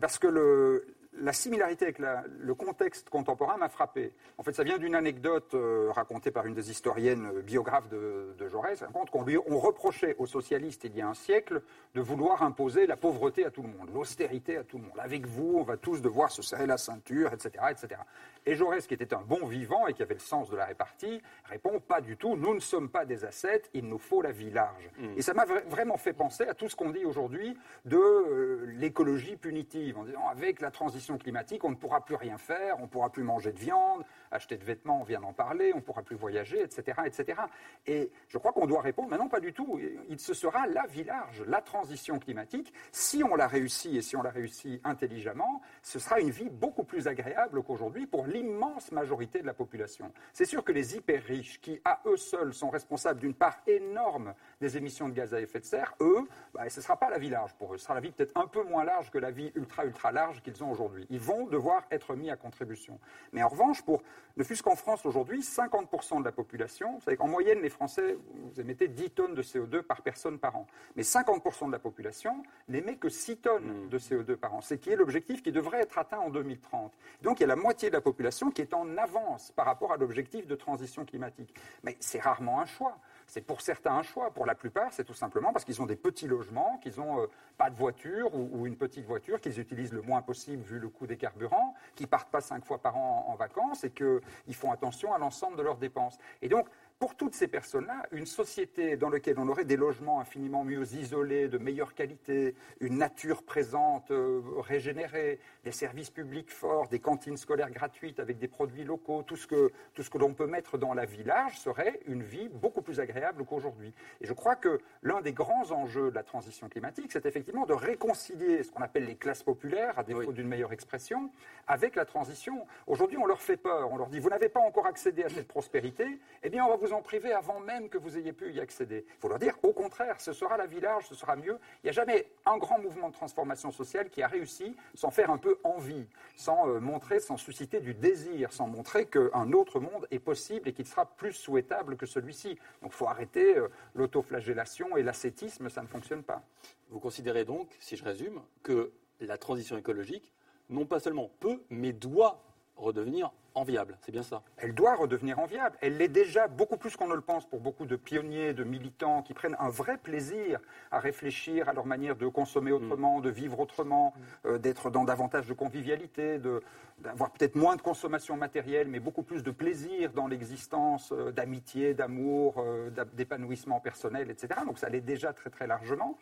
Parce 0.00 0.18
que 0.18 0.26
le, 0.26 0.96
la 1.20 1.32
similarité 1.32 1.84
avec 1.84 1.98
le 1.98 2.54
contexte 2.54 3.08
contemporain 3.08 3.56
m'a 3.56 3.68
frappé. 3.68 4.12
En 4.38 4.42
fait, 4.42 4.52
ça 4.52 4.64
vient 4.64 4.78
d'une 4.78 4.94
anecdote 4.94 5.54
euh, 5.54 5.90
racontée 5.92 6.30
par 6.30 6.46
une 6.46 6.54
des 6.54 6.70
historiennes 6.70 7.26
euh, 7.26 7.42
biographes 7.42 7.88
de, 7.88 8.34
de 8.38 8.48
Jaurès. 8.48 8.84
compte 8.92 9.10
qu'on 9.10 9.24
lui 9.24 9.38
on 9.46 9.58
reprochait 9.58 10.16
aux 10.18 10.26
socialistes 10.26 10.84
il 10.84 10.96
y 10.96 11.00
a 11.00 11.08
un 11.08 11.14
siècle 11.14 11.62
de 11.94 12.00
vouloir 12.00 12.42
imposer 12.42 12.86
la 12.86 12.96
pauvreté 12.96 13.44
à 13.44 13.50
tout 13.50 13.62
le 13.62 13.68
monde, 13.68 13.90
l'austérité 13.92 14.56
à 14.56 14.64
tout 14.64 14.78
le 14.78 14.84
monde. 14.84 14.98
Avec 14.98 15.26
vous, 15.26 15.54
on 15.56 15.62
va 15.62 15.76
tous 15.76 16.00
devoir 16.00 16.30
se 16.30 16.42
serrer 16.42 16.66
la 16.66 16.78
ceinture, 16.78 17.32
etc., 17.32 17.64
etc. 17.70 18.00
Et 18.46 18.54
Jaurès, 18.54 18.86
qui 18.86 18.94
était 18.94 19.14
un 19.14 19.22
bon 19.22 19.46
vivant 19.46 19.86
et 19.86 19.94
qui 19.94 20.02
avait 20.02 20.14
le 20.14 20.20
sens 20.20 20.50
de 20.50 20.56
la 20.56 20.66
répartie, 20.66 21.22
répond 21.44 21.80
pas 21.80 22.00
du 22.00 22.16
tout. 22.16 22.36
Nous 22.36 22.54
ne 22.54 22.60
sommes 22.60 22.90
pas 22.90 23.04
des 23.04 23.24
ascètes, 23.24 23.70
il 23.72 23.86
nous 23.86 23.98
faut 23.98 24.20
la 24.20 24.32
vie 24.32 24.50
large. 24.50 24.90
Mm. 24.98 25.14
Et 25.16 25.22
ça 25.22 25.32
m'a 25.34 25.44
vraiment 25.44 25.96
fait 25.96 26.12
penser 26.12 26.44
à 26.44 26.54
tout 26.54 26.68
ce 26.68 26.76
qu'on 26.76 26.90
dit 26.90 27.04
aujourd'hui 27.04 27.56
de 27.84 27.96
euh, 27.96 28.66
l'écologie 28.78 29.36
punitive, 29.36 29.98
en 29.98 30.04
disant 30.04 30.28
avec 30.28 30.60
la 30.60 30.70
transition 30.70 31.03
climatique, 31.18 31.64
on 31.64 31.70
ne 31.70 31.74
pourra 31.74 32.04
plus 32.04 32.14
rien 32.14 32.38
faire, 32.38 32.76
on 32.78 32.82
ne 32.82 32.86
pourra 32.86 33.10
plus 33.10 33.22
manger 33.22 33.52
de 33.52 33.58
viande, 33.58 34.04
acheter 34.30 34.56
de 34.56 34.64
vêtements, 34.64 35.00
on 35.00 35.04
vient 35.04 35.20
d'en 35.20 35.32
parler, 35.32 35.72
on 35.74 35.78
ne 35.78 35.82
pourra 35.82 36.02
plus 36.02 36.16
voyager, 36.16 36.62
etc. 36.62 37.00
etc. 37.06 37.40
Et 37.86 38.10
je 38.28 38.38
crois 38.38 38.52
qu'on 38.52 38.66
doit 38.66 38.80
répondre, 38.80 39.08
mais 39.10 39.18
non, 39.18 39.28
pas 39.28 39.40
du 39.40 39.52
tout. 39.52 39.80
Il, 40.08 40.20
se 40.20 40.34
sera 40.34 40.66
la 40.66 40.86
vie 40.86 41.04
large, 41.04 41.42
la 41.46 41.60
transition 41.60 42.18
climatique. 42.18 42.72
Si 42.92 43.22
on 43.22 43.34
l'a 43.34 43.46
réussi 43.46 43.96
et 43.96 44.02
si 44.02 44.16
on 44.16 44.22
l'a 44.22 44.30
réussi 44.30 44.80
intelligemment, 44.84 45.60
ce 45.82 45.98
sera 45.98 46.20
une 46.20 46.30
vie 46.30 46.48
beaucoup 46.50 46.84
plus 46.84 47.08
agréable 47.08 47.62
qu'aujourd'hui 47.62 48.06
pour 48.06 48.26
l'immense 48.26 48.92
majorité 48.92 49.40
de 49.40 49.46
la 49.46 49.54
population. 49.54 50.12
C'est 50.32 50.44
sûr 50.44 50.64
que 50.64 50.72
les 50.72 50.96
hyper 50.96 51.22
riches, 51.22 51.60
qui 51.60 51.80
à 51.84 52.00
eux 52.06 52.16
seuls 52.16 52.54
sont 52.54 52.70
responsables 52.70 53.20
d'une 53.20 53.34
part 53.34 53.58
énorme 53.66 54.34
des 54.60 54.76
émissions 54.76 55.08
de 55.08 55.14
gaz 55.14 55.34
à 55.34 55.40
effet 55.40 55.60
de 55.60 55.64
serre, 55.64 55.94
eux, 56.00 56.26
bah, 56.52 56.68
ce 56.68 56.80
ne 56.80 56.82
sera 56.82 56.96
pas 56.96 57.10
la 57.10 57.18
vie 57.18 57.30
large 57.30 57.54
pour 57.54 57.74
eux. 57.74 57.78
Ce 57.78 57.84
sera 57.84 57.94
la 57.94 58.00
vie 58.00 58.12
peut-être 58.12 58.36
un 58.36 58.46
peu 58.46 58.62
moins 58.62 58.84
large 58.84 59.10
que 59.10 59.18
la 59.18 59.30
vie 59.30 59.52
ultra, 59.54 59.84
ultra 59.84 60.12
large 60.12 60.42
qu'ils 60.42 60.62
ont 60.62 60.70
aujourd'hui. 60.70 61.06
Ils 61.10 61.20
vont 61.20 61.46
devoir 61.46 61.84
être 61.90 62.14
mis 62.14 62.30
à 62.30 62.36
contribution. 62.36 62.98
Mais 63.32 63.42
en 63.42 63.48
revanche, 63.48 63.82
pour 63.82 64.02
ne 64.36 64.42
fût-ce 64.42 64.62
qu'en 64.62 64.74
France 64.74 65.06
aujourd'hui, 65.06 65.40
50% 65.40 66.18
de 66.18 66.24
la 66.24 66.32
population, 66.32 66.94
vous 66.94 67.00
savez 67.02 67.16
qu'en 67.16 67.28
moyenne, 67.28 67.60
les 67.62 67.68
Français, 67.70 68.16
vous 68.34 68.60
émettez 68.60 68.88
10 68.88 69.10
tonnes 69.10 69.34
de 69.34 69.42
CO2 69.42 69.82
par 69.82 70.02
personne 70.02 70.38
par 70.38 70.56
an. 70.56 70.66
Mais 70.96 71.02
50% 71.02 71.68
de 71.68 71.72
la 71.72 71.78
population 71.78 72.42
n'émet 72.68 72.96
que 72.96 73.08
6 73.08 73.36
tonnes 73.38 73.84
mmh. 73.84 73.88
de 73.88 73.98
CO2 73.98 74.36
par 74.36 74.54
an. 74.54 74.60
C'est 74.60 74.78
qui 74.78 74.90
est 74.90 74.96
l'objectif 74.96 75.42
qui 75.42 75.52
devrait 75.52 75.80
être 75.80 75.98
atteint 75.98 76.18
en 76.18 76.30
2030. 76.30 76.92
Donc 77.22 77.38
il 77.38 77.42
y 77.42 77.44
a 77.44 77.48
la 77.48 77.56
moitié 77.56 77.90
de 77.90 77.94
la 77.94 78.00
population 78.00 78.50
qui 78.50 78.60
est 78.60 78.74
en 78.74 78.96
avance 78.96 79.52
par 79.52 79.66
rapport 79.66 79.92
à 79.92 79.96
l'objectif 79.96 80.46
de 80.46 80.56
transition 80.56 81.04
climatique. 81.04 81.54
Mais 81.84 81.96
c'est 82.00 82.20
rarement 82.20 82.60
un 82.60 82.66
choix. 82.66 82.98
C'est 83.34 83.40
pour 83.40 83.62
certains 83.62 83.90
un 83.90 84.02
choix. 84.04 84.30
Pour 84.30 84.46
la 84.46 84.54
plupart, 84.54 84.92
c'est 84.92 85.02
tout 85.02 85.12
simplement 85.12 85.52
parce 85.52 85.64
qu'ils 85.64 85.82
ont 85.82 85.86
des 85.86 85.96
petits 85.96 86.28
logements, 86.28 86.78
qu'ils 86.80 87.00
n'ont 87.00 87.20
euh, 87.20 87.26
pas 87.58 87.68
de 87.68 87.74
voiture 87.74 88.32
ou, 88.32 88.64
une 88.64 88.76
petite 88.76 89.04
voiture 89.06 89.40
qu'ils 89.40 89.58
utilisent 89.58 89.92
le 89.92 90.02
moins 90.02 90.22
possible 90.22 90.62
vu 90.62 90.78
le 90.78 90.88
coût 90.88 91.08
des 91.08 91.16
carburants, 91.16 91.74
qu'ils 91.96 92.06
partent 92.06 92.30
pas 92.30 92.40
cinq 92.40 92.64
fois 92.64 92.78
par 92.78 92.96
an 92.96 93.26
en 93.26 93.34
vacances 93.34 93.82
et 93.82 93.90
qu'ils 93.90 94.54
font 94.54 94.70
attention 94.70 95.12
à 95.12 95.18
l'ensemble 95.18 95.56
de 95.56 95.62
leurs 95.62 95.78
dépenses. 95.78 96.16
Et 96.42 96.48
donc, 96.48 96.68
pour 96.98 97.16
toutes 97.16 97.34
ces 97.34 97.48
personnes-là, 97.48 98.06
une 98.12 98.26
société 98.26 98.96
dans 98.96 99.10
laquelle 99.10 99.38
on 99.38 99.48
aurait 99.48 99.64
des 99.64 99.76
logements 99.76 100.20
infiniment 100.20 100.64
mieux 100.64 100.84
isolés, 100.94 101.48
de 101.48 101.58
meilleure 101.58 101.94
qualité, 101.94 102.54
une 102.80 102.98
nature 102.98 103.42
présente, 103.42 104.10
euh, 104.10 104.40
régénérée, 104.58 105.38
des 105.64 105.72
services 105.72 106.10
publics 106.10 106.50
forts, 106.50 106.88
des 106.88 107.00
cantines 107.00 107.36
scolaires 107.36 107.70
gratuites 107.70 108.20
avec 108.20 108.38
des 108.38 108.48
produits 108.48 108.84
locaux, 108.84 109.22
tout 109.22 109.36
ce 109.36 109.46
que, 109.46 109.72
tout 109.92 110.02
ce 110.02 110.10
que 110.10 110.18
l'on 110.18 110.34
peut 110.34 110.46
mettre 110.46 110.78
dans 110.78 110.94
la 110.94 111.04
vie 111.04 111.24
large 111.24 111.58
serait 111.58 112.00
une 112.06 112.22
vie 112.22 112.48
beaucoup 112.48 112.82
plus 112.82 113.00
agréable 113.00 113.44
qu'aujourd'hui. 113.44 113.92
Et 114.20 114.26
je 114.26 114.32
crois 114.32 114.56
que 114.56 114.78
l'un 115.02 115.20
des 115.20 115.32
grands 115.32 115.72
enjeux 115.72 116.10
de 116.10 116.14
la 116.14 116.22
transition 116.22 116.68
climatique, 116.68 117.10
c'est 117.12 117.26
effectivement 117.26 117.66
de 117.66 117.74
réconcilier 117.74 118.62
ce 118.62 118.70
qu'on 118.70 118.82
appelle 118.82 119.06
les 119.06 119.16
classes 119.16 119.42
populaires, 119.42 119.98
à 119.98 120.04
défaut 120.04 120.32
d'une 120.32 120.48
meilleure 120.48 120.72
expression, 120.72 121.30
avec 121.66 121.96
la 121.96 122.04
transition. 122.04 122.66
Aujourd'hui, 122.86 123.18
on 123.18 123.26
leur 123.26 123.42
fait 123.42 123.56
peur, 123.56 123.90
on 123.92 123.96
leur 123.96 124.08
dit, 124.08 124.20
vous 124.20 124.30
n'avez 124.30 124.48
pas 124.48 124.60
encore 124.60 124.86
accédé 124.86 125.24
à 125.24 125.28
cette 125.28 125.48
prospérité, 125.48 126.18
eh 126.42 126.50
bien, 126.50 126.64
on 126.64 126.68
va 126.68 126.76
vous 126.76 126.83
en 126.92 127.02
privé 127.02 127.32
avant 127.32 127.60
même 127.60 127.88
que 127.88 127.98
vous 127.98 128.18
ayez 128.18 128.32
pu 128.32 128.52
y 128.52 128.60
accéder. 128.60 129.04
Il 129.08 129.20
faut 129.20 129.28
leur 129.28 129.38
dire, 129.38 129.56
au 129.62 129.72
contraire, 129.72 130.20
ce 130.20 130.32
sera 130.32 130.56
la 130.56 130.66
vie 130.66 130.80
large, 130.80 131.06
ce 131.06 131.14
sera 131.14 131.36
mieux. 131.36 131.58
Il 131.82 131.86
n'y 131.86 131.90
a 131.90 131.92
jamais 131.92 132.28
un 132.46 132.58
grand 132.58 132.78
mouvement 132.78 133.08
de 133.08 133.14
transformation 133.14 133.70
sociale 133.70 134.10
qui 134.10 134.22
a 134.22 134.28
réussi 134.28 134.76
sans 134.94 135.10
faire 135.10 135.30
un 135.30 135.38
peu 135.38 135.58
envie, 135.64 136.06
sans 136.36 136.68
euh, 136.68 136.80
montrer, 136.80 137.20
sans 137.20 137.36
susciter 137.36 137.80
du 137.80 137.94
désir, 137.94 138.52
sans 138.52 138.66
montrer 138.66 139.06
qu'un 139.06 139.52
autre 139.52 139.80
monde 139.80 140.06
est 140.10 140.18
possible 140.18 140.68
et 140.68 140.72
qu'il 140.72 140.86
sera 140.86 141.06
plus 141.06 141.32
souhaitable 141.32 141.96
que 141.96 142.06
celui-ci. 142.06 142.58
Donc 142.82 142.92
il 142.92 142.96
faut 142.96 143.08
arrêter 143.08 143.56
euh, 143.56 143.68
l'autoflagellation 143.94 144.96
et 144.96 145.02
l'ascétisme, 145.02 145.68
ça 145.68 145.82
ne 145.82 145.88
fonctionne 145.88 146.22
pas. 146.22 146.42
Vous 146.90 147.00
considérez 147.00 147.44
donc, 147.44 147.68
si 147.80 147.96
je 147.96 148.04
résume, 148.04 148.40
que 148.62 148.92
la 149.20 149.38
transition 149.38 149.76
écologique, 149.76 150.32
non 150.68 150.86
pas 150.86 151.00
seulement 151.00 151.30
peut, 151.40 151.62
mais 151.70 151.92
doit 151.92 152.42
redevenir 152.76 153.32
enviable, 153.54 153.96
c'est 154.00 154.12
bien 154.12 154.22
ça. 154.22 154.42
Elle 154.56 154.74
doit 154.74 154.94
redevenir 154.96 155.38
enviable. 155.38 155.76
Elle 155.80 155.96
l'est 155.98 156.08
déjà 156.08 156.48
beaucoup 156.48 156.76
plus 156.76 156.96
qu'on 156.96 157.06
ne 157.08 157.14
le 157.14 157.20
pense 157.20 157.46
pour 157.48 157.60
beaucoup 157.60 157.86
de 157.86 157.96
pionniers, 157.96 158.52
de 158.52 158.64
militants 158.64 159.22
qui 159.22 159.34
prennent 159.34 159.56
un 159.58 159.68
vrai 159.70 159.96
plaisir 159.98 160.60
à 160.90 160.98
réfléchir 160.98 161.68
à 161.68 161.72
leur 161.72 161.86
manière 161.86 162.16
de 162.16 162.26
consommer 162.28 162.70
Mm. 162.72 162.74
autrement, 162.74 163.20
de 163.20 163.30
vivre 163.30 163.60
autrement, 163.60 164.14
euh, 164.46 164.58
d'être 164.58 164.90
dans 164.90 165.04
davantage 165.04 165.46
de 165.46 165.54
convivialité, 165.54 166.38
de- 166.38 166.62
d'avoir 166.98 167.32
peut-être 167.32 167.56
moins 167.56 167.74
de 167.74 167.82
consommation 167.82 168.36
matérielle, 168.36 168.86
mais 168.88 169.00
beaucoup 169.00 169.24
plus 169.24 169.42
de 169.42 169.50
plaisir 169.50 170.12
dans 170.12 170.28
l'existence, 170.28 171.10
euh, 171.12 171.32
d'amitié, 171.32 171.92
d'amour, 171.92 172.54
euh, 172.58 172.90
d'épanouissement 173.14 173.80
personnel, 173.80 174.30
etc. 174.30 174.60
Donc 174.64 174.78
ça 174.78 174.88
l'est 174.88 175.00
déjà 175.00 175.32
très 175.32 175.50
très 175.50 175.66
largement. 175.66 176.16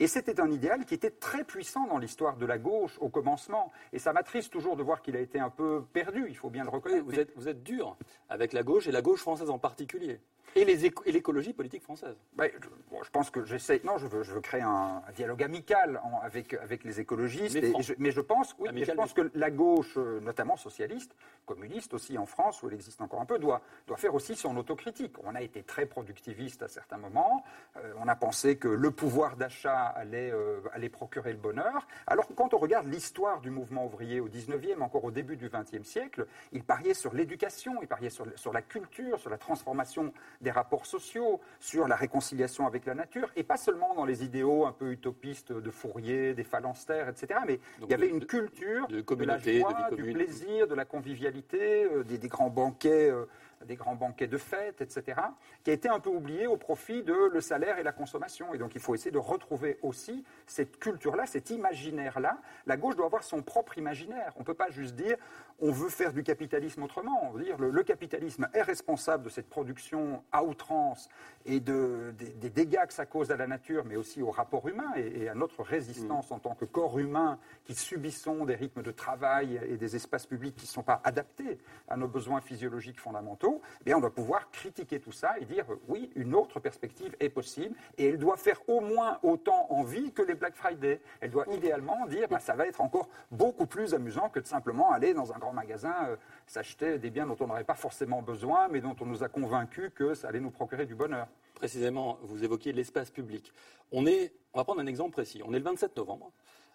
Et 0.00 0.06
c'était 0.06 0.38
un 0.40 0.50
idéal 0.50 0.84
qui 0.84 0.94
était 0.94 1.10
très 1.10 1.44
puissant 1.44 1.86
dans 1.86 1.98
l'histoire 1.98 2.36
de 2.36 2.46
la 2.46 2.58
gauche 2.58 2.98
au 3.00 3.08
commencement. 3.08 3.72
Et 3.92 3.98
ça 3.98 4.12
m'attriste 4.12 4.52
toujours 4.52 4.76
de 4.76 4.82
voir 4.82 5.00
qu'il 5.02 5.16
a 5.16 5.20
été 5.20 5.40
un 5.40 5.50
peu 5.50 5.82
perdu, 5.92 6.26
il 6.28 6.36
faut 6.36 6.50
bien 6.50 6.62
le 6.62 6.70
Vous 7.36 7.48
êtes 7.48 7.62
dur 7.62 7.96
avec 8.28 8.52
la 8.52 8.62
gauche 8.62 8.86
et 8.86 8.92
la 8.92 9.02
gauche 9.02 9.20
française 9.20 9.50
en 9.50 9.58
particulier? 9.58 10.20
Et 10.56 10.64
l'écologie 10.64 11.52
politique 11.52 11.82
française. 11.82 12.16
Ouais, 12.38 12.52
je, 12.60 12.68
bon, 12.90 13.02
je 13.02 13.10
pense 13.10 13.30
que 13.30 13.44
j'essaie. 13.44 13.80
Non, 13.84 13.98
je 13.98 14.06
veux, 14.06 14.22
je 14.22 14.32
veux 14.32 14.40
créer 14.40 14.62
un, 14.62 15.02
dialogue 15.14 15.42
amical 15.42 16.00
en- 16.02 16.20
avec, 16.20 16.54
avec 16.54 16.84
les 16.84 17.00
écologistes. 17.00 17.54
Mais 17.60 17.70
et- 17.70 17.82
je, 17.82 17.94
mais 17.98 18.10
je 18.10 18.20
pense, 18.20 18.54
oui, 18.58 18.68
mais 18.72 18.84
je 18.84 18.90
Amical, 18.90 18.96
pense 18.96 19.12
que 19.12 19.30
la 19.34 19.50
gauche, 19.50 19.94
euh, 19.96 20.20
notamment 20.20 20.56
socialiste, 20.56 21.14
communiste 21.46 21.94
aussi 21.94 22.18
en 22.18 22.26
France, 22.26 22.62
où 22.62 22.68
elle 22.68 22.74
existe 22.74 23.00
encore 23.00 23.20
un 23.20 23.24
peu, 23.26 23.38
doit, 23.38 23.60
doit 23.86 23.96
faire 23.96 24.14
aussi 24.14 24.34
son 24.36 24.56
autocritique. 24.56 25.16
On 25.24 25.34
a 25.34 25.42
été 25.42 25.62
très 25.62 25.86
productiviste 25.86 26.62
à 26.62 26.68
certains 26.68 26.98
moments. 26.98 27.44
Euh, 27.76 27.92
on 28.00 28.08
a 28.08 28.16
pensé 28.16 28.56
que 28.56 28.68
le 28.68 28.90
pouvoir 28.90 29.36
d'achat 29.36 29.86
allait, 29.86 30.30
euh, 30.32 30.60
allait 30.72 30.88
procurer 30.88 31.32
le 31.32 31.38
bonheur. 31.38 31.86
Alors 32.06 32.26
que 32.26 32.32
quand 32.32 32.54
on 32.54 32.58
regarde 32.58 32.86
l'histoire 32.88 33.40
du 33.40 33.50
mouvement 33.50 33.86
ouvrier 33.86 34.20
au 34.20 34.28
19e, 34.28 34.82
encore 34.82 35.04
au 35.04 35.10
début 35.10 35.36
du 35.36 35.48
20e 35.48 35.84
siècle, 35.84 36.26
il 36.52 36.64
pariait 36.64 36.94
sur 36.94 37.14
l'éducation, 37.14 37.80
il 37.82 37.88
pariait 37.88 38.10
sur, 38.10 38.26
sur 38.36 38.52
la 38.52 38.62
culture, 38.62 39.18
sur 39.18 39.30
la 39.30 39.38
transformation 39.38 40.12
des 40.40 40.50
rapports 40.50 40.86
sociaux, 40.86 41.40
sur 41.58 41.88
la 41.88 41.96
réconciliation 41.96 42.66
avec 42.66 42.86
la 42.86 42.94
nature, 42.94 43.28
et 43.36 43.42
pas 43.42 43.56
seulement 43.56 43.94
dans 43.94 44.04
les 44.04 44.24
idéaux 44.24 44.66
un 44.66 44.72
peu 44.72 44.92
utopistes 44.92 45.52
de 45.52 45.70
Fourier, 45.70 46.34
des 46.34 46.44
phalanstères, 46.44 47.08
etc. 47.08 47.40
Mais 47.46 47.56
Donc 47.80 47.88
il 47.88 47.90
y 47.90 47.94
avait 47.94 48.06
de- 48.08 48.12
une 48.12 48.18
de- 48.20 48.24
culture 48.24 48.86
de 48.86 48.96
la 48.98 49.02
communauté, 49.02 49.54
de 49.54 49.58
joie, 49.60 49.88
vie 49.90 49.96
du 49.96 50.12
plaisir, 50.12 50.68
de 50.68 50.74
la 50.74 50.84
convivialité, 50.84 51.84
euh, 51.84 52.04
des, 52.04 52.18
des 52.18 52.28
grands 52.28 52.50
banquets. 52.50 53.10
euh, 53.10 53.24
des 53.66 53.76
grands 53.76 53.94
banquets 53.94 54.26
de 54.26 54.38
fêtes, 54.38 54.80
etc., 54.80 55.20
qui 55.64 55.70
a 55.70 55.72
été 55.72 55.88
un 55.88 56.00
peu 56.00 56.10
oublié 56.10 56.46
au 56.46 56.56
profit 56.56 57.02
de 57.02 57.14
le 57.32 57.40
salaire 57.40 57.78
et 57.78 57.82
la 57.82 57.92
consommation. 57.92 58.54
Et 58.54 58.58
donc 58.58 58.74
il 58.74 58.80
faut 58.80 58.94
essayer 58.94 59.10
de 59.10 59.18
retrouver 59.18 59.78
aussi 59.82 60.24
cette 60.46 60.78
culture-là, 60.78 61.26
cet 61.26 61.50
imaginaire-là. 61.50 62.38
La 62.66 62.76
gauche 62.76 62.96
doit 62.96 63.06
avoir 63.06 63.22
son 63.22 63.42
propre 63.42 63.78
imaginaire. 63.78 64.32
On 64.36 64.40
ne 64.40 64.44
peut 64.44 64.54
pas 64.54 64.70
juste 64.70 64.94
dire 64.94 65.16
on 65.60 65.72
veut 65.72 65.88
faire 65.88 66.12
du 66.12 66.22
capitalisme 66.22 66.82
autrement. 66.84 67.18
On 67.24 67.30
veut 67.30 67.44
dire 67.44 67.58
le, 67.58 67.70
le 67.70 67.82
capitalisme 67.82 68.48
est 68.54 68.62
responsable 68.62 69.24
de 69.24 69.28
cette 69.28 69.48
production 69.48 70.22
à 70.30 70.44
outrance 70.44 71.08
et 71.46 71.60
de, 71.60 72.14
des, 72.16 72.28
des 72.28 72.50
dégâts 72.50 72.86
que 72.86 72.92
ça 72.92 73.06
cause 73.06 73.30
à 73.30 73.36
la 73.36 73.46
nature, 73.46 73.84
mais 73.84 73.96
aussi 73.96 74.22
au 74.22 74.30
rapport 74.30 74.68
humain 74.68 74.92
et, 74.96 75.22
et 75.22 75.28
à 75.28 75.34
notre 75.34 75.62
résistance 75.62 76.30
en 76.30 76.38
tant 76.38 76.54
que 76.54 76.64
corps 76.64 76.98
humain 76.98 77.38
qui 77.64 77.74
subissons 77.74 78.44
des 78.44 78.54
rythmes 78.54 78.82
de 78.82 78.90
travail 78.90 79.60
et 79.68 79.76
des 79.76 79.96
espaces 79.96 80.26
publics 80.26 80.54
qui 80.56 80.66
ne 80.66 80.70
sont 80.70 80.82
pas 80.82 81.00
adaptés 81.04 81.58
à 81.88 81.96
nos 81.96 82.08
besoins 82.08 82.40
physiologiques 82.40 83.00
fondamentaux. 83.00 83.47
Eh 83.86 83.94
on 83.94 84.00
doit 84.00 84.14
pouvoir 84.14 84.50
critiquer 84.50 85.00
tout 85.00 85.12
ça 85.12 85.38
et 85.38 85.44
dire 85.44 85.64
euh, 85.70 85.80
oui, 85.88 86.10
une 86.14 86.34
autre 86.34 86.60
perspective 86.60 87.14
est 87.20 87.28
possible 87.28 87.74
et 87.96 88.08
elle 88.08 88.18
doit 88.18 88.36
faire 88.36 88.60
au 88.68 88.80
moins 88.80 89.18
autant 89.22 89.66
envie 89.70 90.12
que 90.12 90.22
les 90.22 90.34
Black 90.34 90.54
Friday. 90.54 91.00
Elle 91.20 91.30
doit 91.30 91.46
idéalement 91.52 92.06
dire 92.06 92.28
bah, 92.28 92.40
ça 92.40 92.54
va 92.54 92.66
être 92.66 92.80
encore 92.80 93.08
beaucoup 93.30 93.66
plus 93.66 93.94
amusant 93.94 94.28
que 94.28 94.40
de 94.40 94.46
simplement 94.46 94.92
aller 94.92 95.14
dans 95.14 95.32
un 95.32 95.38
grand 95.38 95.52
magasin 95.52 95.94
euh, 96.06 96.16
s'acheter 96.46 96.98
des 96.98 97.10
biens 97.10 97.26
dont 97.26 97.36
on 97.40 97.46
n'aurait 97.46 97.64
pas 97.64 97.74
forcément 97.74 98.22
besoin, 98.22 98.68
mais 98.68 98.80
dont 98.80 98.96
on 99.00 99.06
nous 99.06 99.22
a 99.22 99.28
convaincus 99.28 99.90
que 99.94 100.14
ça 100.14 100.28
allait 100.28 100.40
nous 100.40 100.50
procurer 100.50 100.86
du 100.86 100.94
bonheur. 100.94 101.26
Précisément, 101.54 102.18
vous 102.22 102.44
évoquiez 102.44 102.72
l'espace 102.72 103.10
public. 103.10 103.52
On, 103.92 104.06
est, 104.06 104.32
on 104.52 104.58
va 104.58 104.64
prendre 104.64 104.80
un 104.80 104.86
exemple 104.86 105.12
précis. 105.12 105.42
On 105.44 105.52
est 105.52 105.58
le 105.58 105.64
27 105.64 105.96
novembre. 105.96 106.30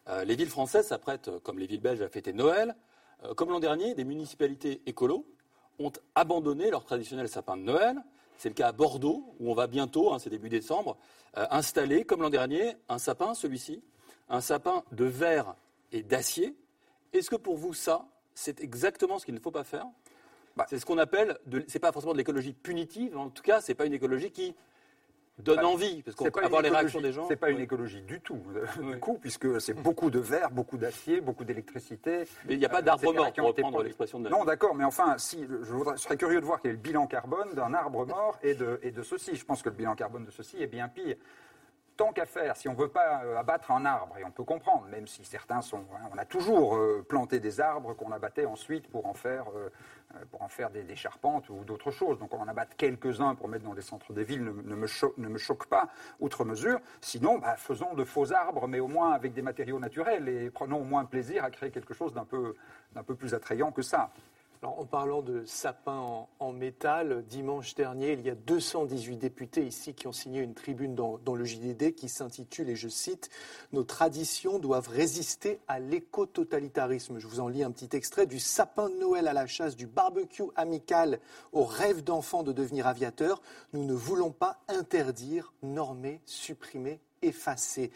Euh, 0.10 0.26
les 0.26 0.36
villes 0.36 0.50
françaises 0.50 0.88
s'apprêtent, 0.88 1.32
comme 1.44 1.58
les 1.58 1.68
villes 1.68 1.82
belges, 1.82 2.02
à 2.02 2.10
fêter 2.10 2.34
Noël. 2.34 2.76
Comme 3.38 3.52
l'an 3.52 3.62
dernier, 3.62 3.96
des 3.96 4.04
municipalités 4.04 4.82
écolos 4.86 5.26
ont 5.80 5.92
abandonné 6.16 6.70
leur 6.70 6.86
traditionnel 6.86 7.28
sapin 7.28 7.58
de 7.58 7.64
Noël. 7.64 7.98
C'est 8.38 8.50
le 8.50 8.56
cas 8.56 8.68
à 8.68 8.72
Bordeaux, 8.72 9.36
où 9.40 9.52
on 9.52 9.54
va 9.54 9.68
bientôt, 9.68 10.14
hein, 10.14 10.20
c'est 10.20 10.30
début 10.30 10.50
décembre, 10.50 10.98
euh, 11.38 11.46
installer, 11.52 12.04
comme 12.04 12.22
l'an 12.22 12.30
dernier, 12.30 12.76
un 12.90 12.98
sapin, 12.98 13.34
celui-ci, 13.34 13.82
un 14.30 14.42
sapin 14.42 14.84
de 14.92 15.06
verre 15.06 15.56
et 15.92 16.04
d'acier. 16.04 16.56
Est-ce 17.14 17.30
que 17.30 17.36
pour 17.36 17.58
vous, 17.58 17.74
ça, 17.74 18.06
c'est 18.34 18.62
exactement 18.62 19.20
ce 19.20 19.26
qu'il 19.26 19.36
ne 19.36 19.40
faut 19.40 19.52
pas 19.52 19.64
faire? 19.64 19.86
Bah. 20.56 20.66
C'est 20.70 20.80
ce 20.80 20.86
qu'on 20.86 20.98
appelle, 20.98 21.38
c'est 21.68 21.80
pas 21.80 21.92
forcément 21.92 22.14
de 22.14 22.18
l'écologie 22.18 22.54
punitive, 22.54 23.18
en 23.18 23.30
tout 23.30 23.44
cas, 23.44 23.62
c'est 23.62 23.76
pas 23.76 23.86
une 23.86 23.94
écologie 23.94 24.32
qui 24.32 24.56
donne 25.40 25.66
envie, 25.66 26.04
parce 26.04 26.16
qu'on 26.16 26.30
peut 26.30 26.44
avoir 26.44 26.62
les 26.62 26.70
réactions 26.70 27.02
des 27.02 27.12
gens. 27.12 27.28
C'est 27.28 27.36
pas 27.36 27.50
une 27.50 27.58
Oui. 27.58 27.64
écologie 27.64 28.02
du 28.02 28.22
tout, 28.22 28.40
Oui. 28.80 28.92
du 28.94 29.00
coup, 29.00 29.18
puisque 29.20 29.60
c'est 29.60 29.74
beaucoup 29.74 30.10
de 30.12 30.20
verre, 30.20 30.52
beaucoup 30.52 30.78
d'acier, 30.78 31.22
beaucoup 31.22 31.44
d'électricité. 31.44 32.26
Mais 32.46 32.54
il 32.54 32.60
n'y 32.60 32.66
a 32.66 32.70
pas 32.70 32.80
euh, 32.80 32.82
d'arbre 32.84 33.14
mort, 33.14 33.32
qui 33.34 33.40
pour 33.40 33.48
reprendre 33.50 33.82
l'expression 33.84 34.20
de 34.20 34.30
Non, 34.30 34.46
d'accord, 34.46 34.76
mais 34.76 34.84
enfin, 34.84 35.18
si, 35.18 35.46
je, 35.48 35.74
voudrais- 35.74 35.98
je 35.98 36.02
serais 36.02 36.18
curieux 36.18 36.40
de 36.40 36.46
voir 36.46 36.62
quel 36.62 36.72
est 36.72 36.74
le 36.76 36.80
bilan 36.80 37.08
carbone 37.08 37.54
d'un 37.56 37.74
arbre 37.74 38.06
mort 38.06 38.38
et 38.44 38.54
de, 38.54 38.80
et 38.84 38.92
de 38.92 39.02
ceci. 39.02 39.36
Je 39.36 39.46
pense 39.46 39.64
que 39.64 39.70
le 39.70 39.76
bilan 39.76 39.96
carbone 39.96 40.26
de 40.26 40.32
ceci 40.32 40.62
est 40.62 40.68
bien 40.68 40.88
pire. 40.88 41.16
Tant 41.96 42.12
qu'à 42.12 42.26
faire, 42.26 42.56
si 42.56 42.68
on 42.68 42.74
ne 42.74 42.78
veut 42.78 42.88
pas 42.88 43.24
euh, 43.24 43.38
abattre 43.38 43.70
un 43.70 43.86
arbre, 43.86 44.18
et 44.18 44.24
on 44.24 44.32
peut 44.32 44.44
comprendre, 44.44 44.88
même 44.88 45.06
si 45.06 45.24
certains 45.26 45.62
sont. 45.62 45.86
hein, 45.94 46.10
on 46.12 46.18
a 46.18 46.26
toujours 46.26 46.76
euh, 46.76 47.06
planté 47.08 47.40
des 47.40 47.62
arbres 47.62 47.94
qu'on 47.94 48.12
abattait 48.12 48.46
ensuite 48.46 48.88
pour 48.88 49.06
en 49.06 49.14
faire, 49.14 49.46
euh, 49.56 49.70
pour 50.32 50.42
en 50.42 50.48
faire 50.48 50.72
des, 50.72 50.96
charpentes 50.96 51.50
ou 51.50 51.64
d'autres 51.64 51.92
choses. 51.92 52.18
Donc 52.18 52.34
on 52.34 52.40
en 52.40 52.48
abatte 52.48 52.74
quelques-uns 52.78 53.36
pour 53.36 53.48
mettre 53.48 53.66
dans 53.66 53.74
les 53.74 53.84
centres 53.84 54.12
des 54.12 54.24
villes 54.24 54.44
ne, 54.44 54.76
me, 54.76 55.38
choque 55.38 55.68
pas 55.68 55.90
outre 56.20 56.46
mesure. 56.46 56.80
Sinon, 57.00 57.38
bah, 57.38 57.58
faisons 57.58 57.94
de 57.94 58.04
faux 58.04 58.34
arbres, 58.34 58.68
mais 58.68 58.80
au 58.80 58.88
moins 58.88 59.12
avec 59.12 59.34
des 59.34 59.44
matériaux 59.44 59.80
naturels 59.80 60.28
et 60.28 60.50
prenons 60.50 60.82
au 60.82 60.86
moins 60.86 61.06
plaisir 61.06 61.44
à 61.44 61.52
créer 61.52 61.70
quelque 61.70 61.94
chose 61.94 62.14
d'un 62.14 62.26
peu, 62.26 62.56
d'un 62.94 63.04
peu 63.04 63.14
plus 63.14 63.36
attrayant 63.36 63.72
que 63.72 63.84
ça. 63.84 64.10
Alors, 64.64 64.80
en 64.80 64.86
parlant 64.86 65.22
de 65.22 65.44
sapins 65.46 66.00
en, 66.00 66.30
en 66.40 66.54
métal, 66.54 67.26
dimanche 67.28 67.76
dernier, 67.76 68.14
il 68.14 68.22
y 68.22 68.30
a 68.30 68.36
218 68.36 69.18
députés 69.18 69.66
ici 69.66 69.94
qui 69.94 70.08
ont 70.08 70.14
signé 70.14 70.40
une 70.40 70.54
tribune 70.54 70.96
dans, 70.96 71.18
dans 71.18 71.36
le 71.36 71.44
JDD 71.44 71.94
qui 71.94 72.08
s'intitule, 72.08 72.70
et 72.70 72.78
je 72.78 72.88
cite, 72.88 73.30
Nos 73.74 73.84
traditions 73.84 74.60
doivent 74.60 74.88
résister 74.88 75.60
à 75.68 75.82
l'éco-totalitarisme. 75.82 77.20
Je 77.20 77.28
vous 77.28 77.42
en 77.42 77.50
lis 77.50 77.62
un 77.62 77.72
petit 77.72 77.94
extrait 77.94 78.26
du 78.26 78.40
sapin 78.40 78.90
de 78.90 78.96
Noël 78.96 79.28
à 79.28 79.34
la 79.34 79.48
chasse, 79.48 79.76
du 79.76 79.86
barbecue 79.86 80.44
amical 80.56 81.20
au 81.52 81.66
rêve 81.66 82.02
d'enfant 82.02 82.44
de 82.44 82.54
devenir 82.54 82.88
aviateur. 82.88 83.42
Nous 83.74 83.84
ne 83.84 83.94
voulons 83.94 84.32
pas 84.32 84.62
interdire, 84.70 85.52
normer, 85.62 86.22
supprimer, 86.26 87.02
effacer. 87.22 87.92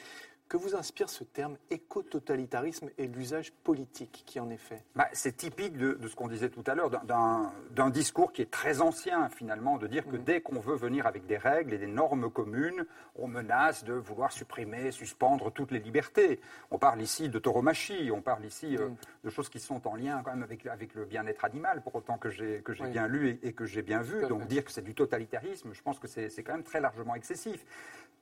Que 0.49 0.55
vous 0.55 0.75
inspire 0.75 1.09
ce 1.09 1.25
terme 1.25 1.57
éco-totalitarisme 1.69 2.89
et 2.97 3.07
l'usage 3.07 3.51
politique 3.51 4.23
qui 4.25 4.39
en 4.39 4.49
est 4.49 4.55
fait? 4.55 4.81
Bah, 4.95 5.09
c'est 5.11 5.35
typique 5.35 5.75
de, 5.77 5.95
de 5.95 6.07
ce 6.07 6.15
qu'on 6.15 6.29
disait 6.29 6.47
tout 6.49 6.63
à 6.67 6.73
l'heure, 6.73 6.89
d'un- 6.89 7.89
discours 7.89 8.31
qui 8.31 8.41
est 8.43 8.51
très 8.51 8.79
ancien 8.79 9.27
finalement, 9.29 9.77
de 9.77 9.87
dire 9.87 10.07
que 10.07 10.15
dès 10.15 10.39
qu'on 10.39 10.59
veut 10.59 10.75
venir 10.75 11.05
avec 11.05 11.25
des 11.25 11.35
règles 11.37 11.73
et 11.73 11.77
des 11.77 11.87
normes 11.87 12.29
communes, 12.31 12.85
on 13.17 13.27
menace 13.27 13.83
de 13.83 13.93
vouloir 13.93 14.31
supprimer, 14.31 14.91
suspendre 14.91 15.51
toutes 15.51 15.71
les 15.71 15.79
libertés. 15.79 16.39
On 16.71 16.77
parle 16.77 17.01
ici 17.01 17.27
de 17.27 17.39
tauromachie, 17.39 18.09
on 18.13 18.21
parle 18.21 18.45
ici 18.45 18.77
euh, 18.77 18.89
de 19.25 19.29
choses 19.29 19.49
qui 19.49 19.59
sont 19.59 19.85
en 19.87 19.95
lien 19.95 20.21
quand 20.23 20.31
même 20.31 20.43
avec, 20.43 20.65
avec 20.67 20.95
le 20.95 21.03
bien-être 21.05 21.43
animal, 21.43 21.81
pour 21.81 21.95
autant 21.95 22.17
que 22.17 22.29
j'ai 22.29 22.63
Oui. 22.79 22.89
bien 22.89 23.07
lu 23.07 23.29
et, 23.43 23.47
et 23.49 23.53
que 23.53 23.65
j'ai 23.65 23.81
bien 23.81 24.01
vu. 24.01 24.25
Donc 24.27 24.47
dire 24.47 24.63
que 24.63 24.71
c'est 24.71 24.81
du 24.81 24.93
totalitarisme, 24.93 25.73
je 25.73 25.81
pense 25.81 25.99
que 25.99 26.07
c'est 26.07 26.43
quand 26.43 26.53
même 26.53 26.63
très 26.63 26.79
largement 26.79 27.15
excessif 27.15 27.65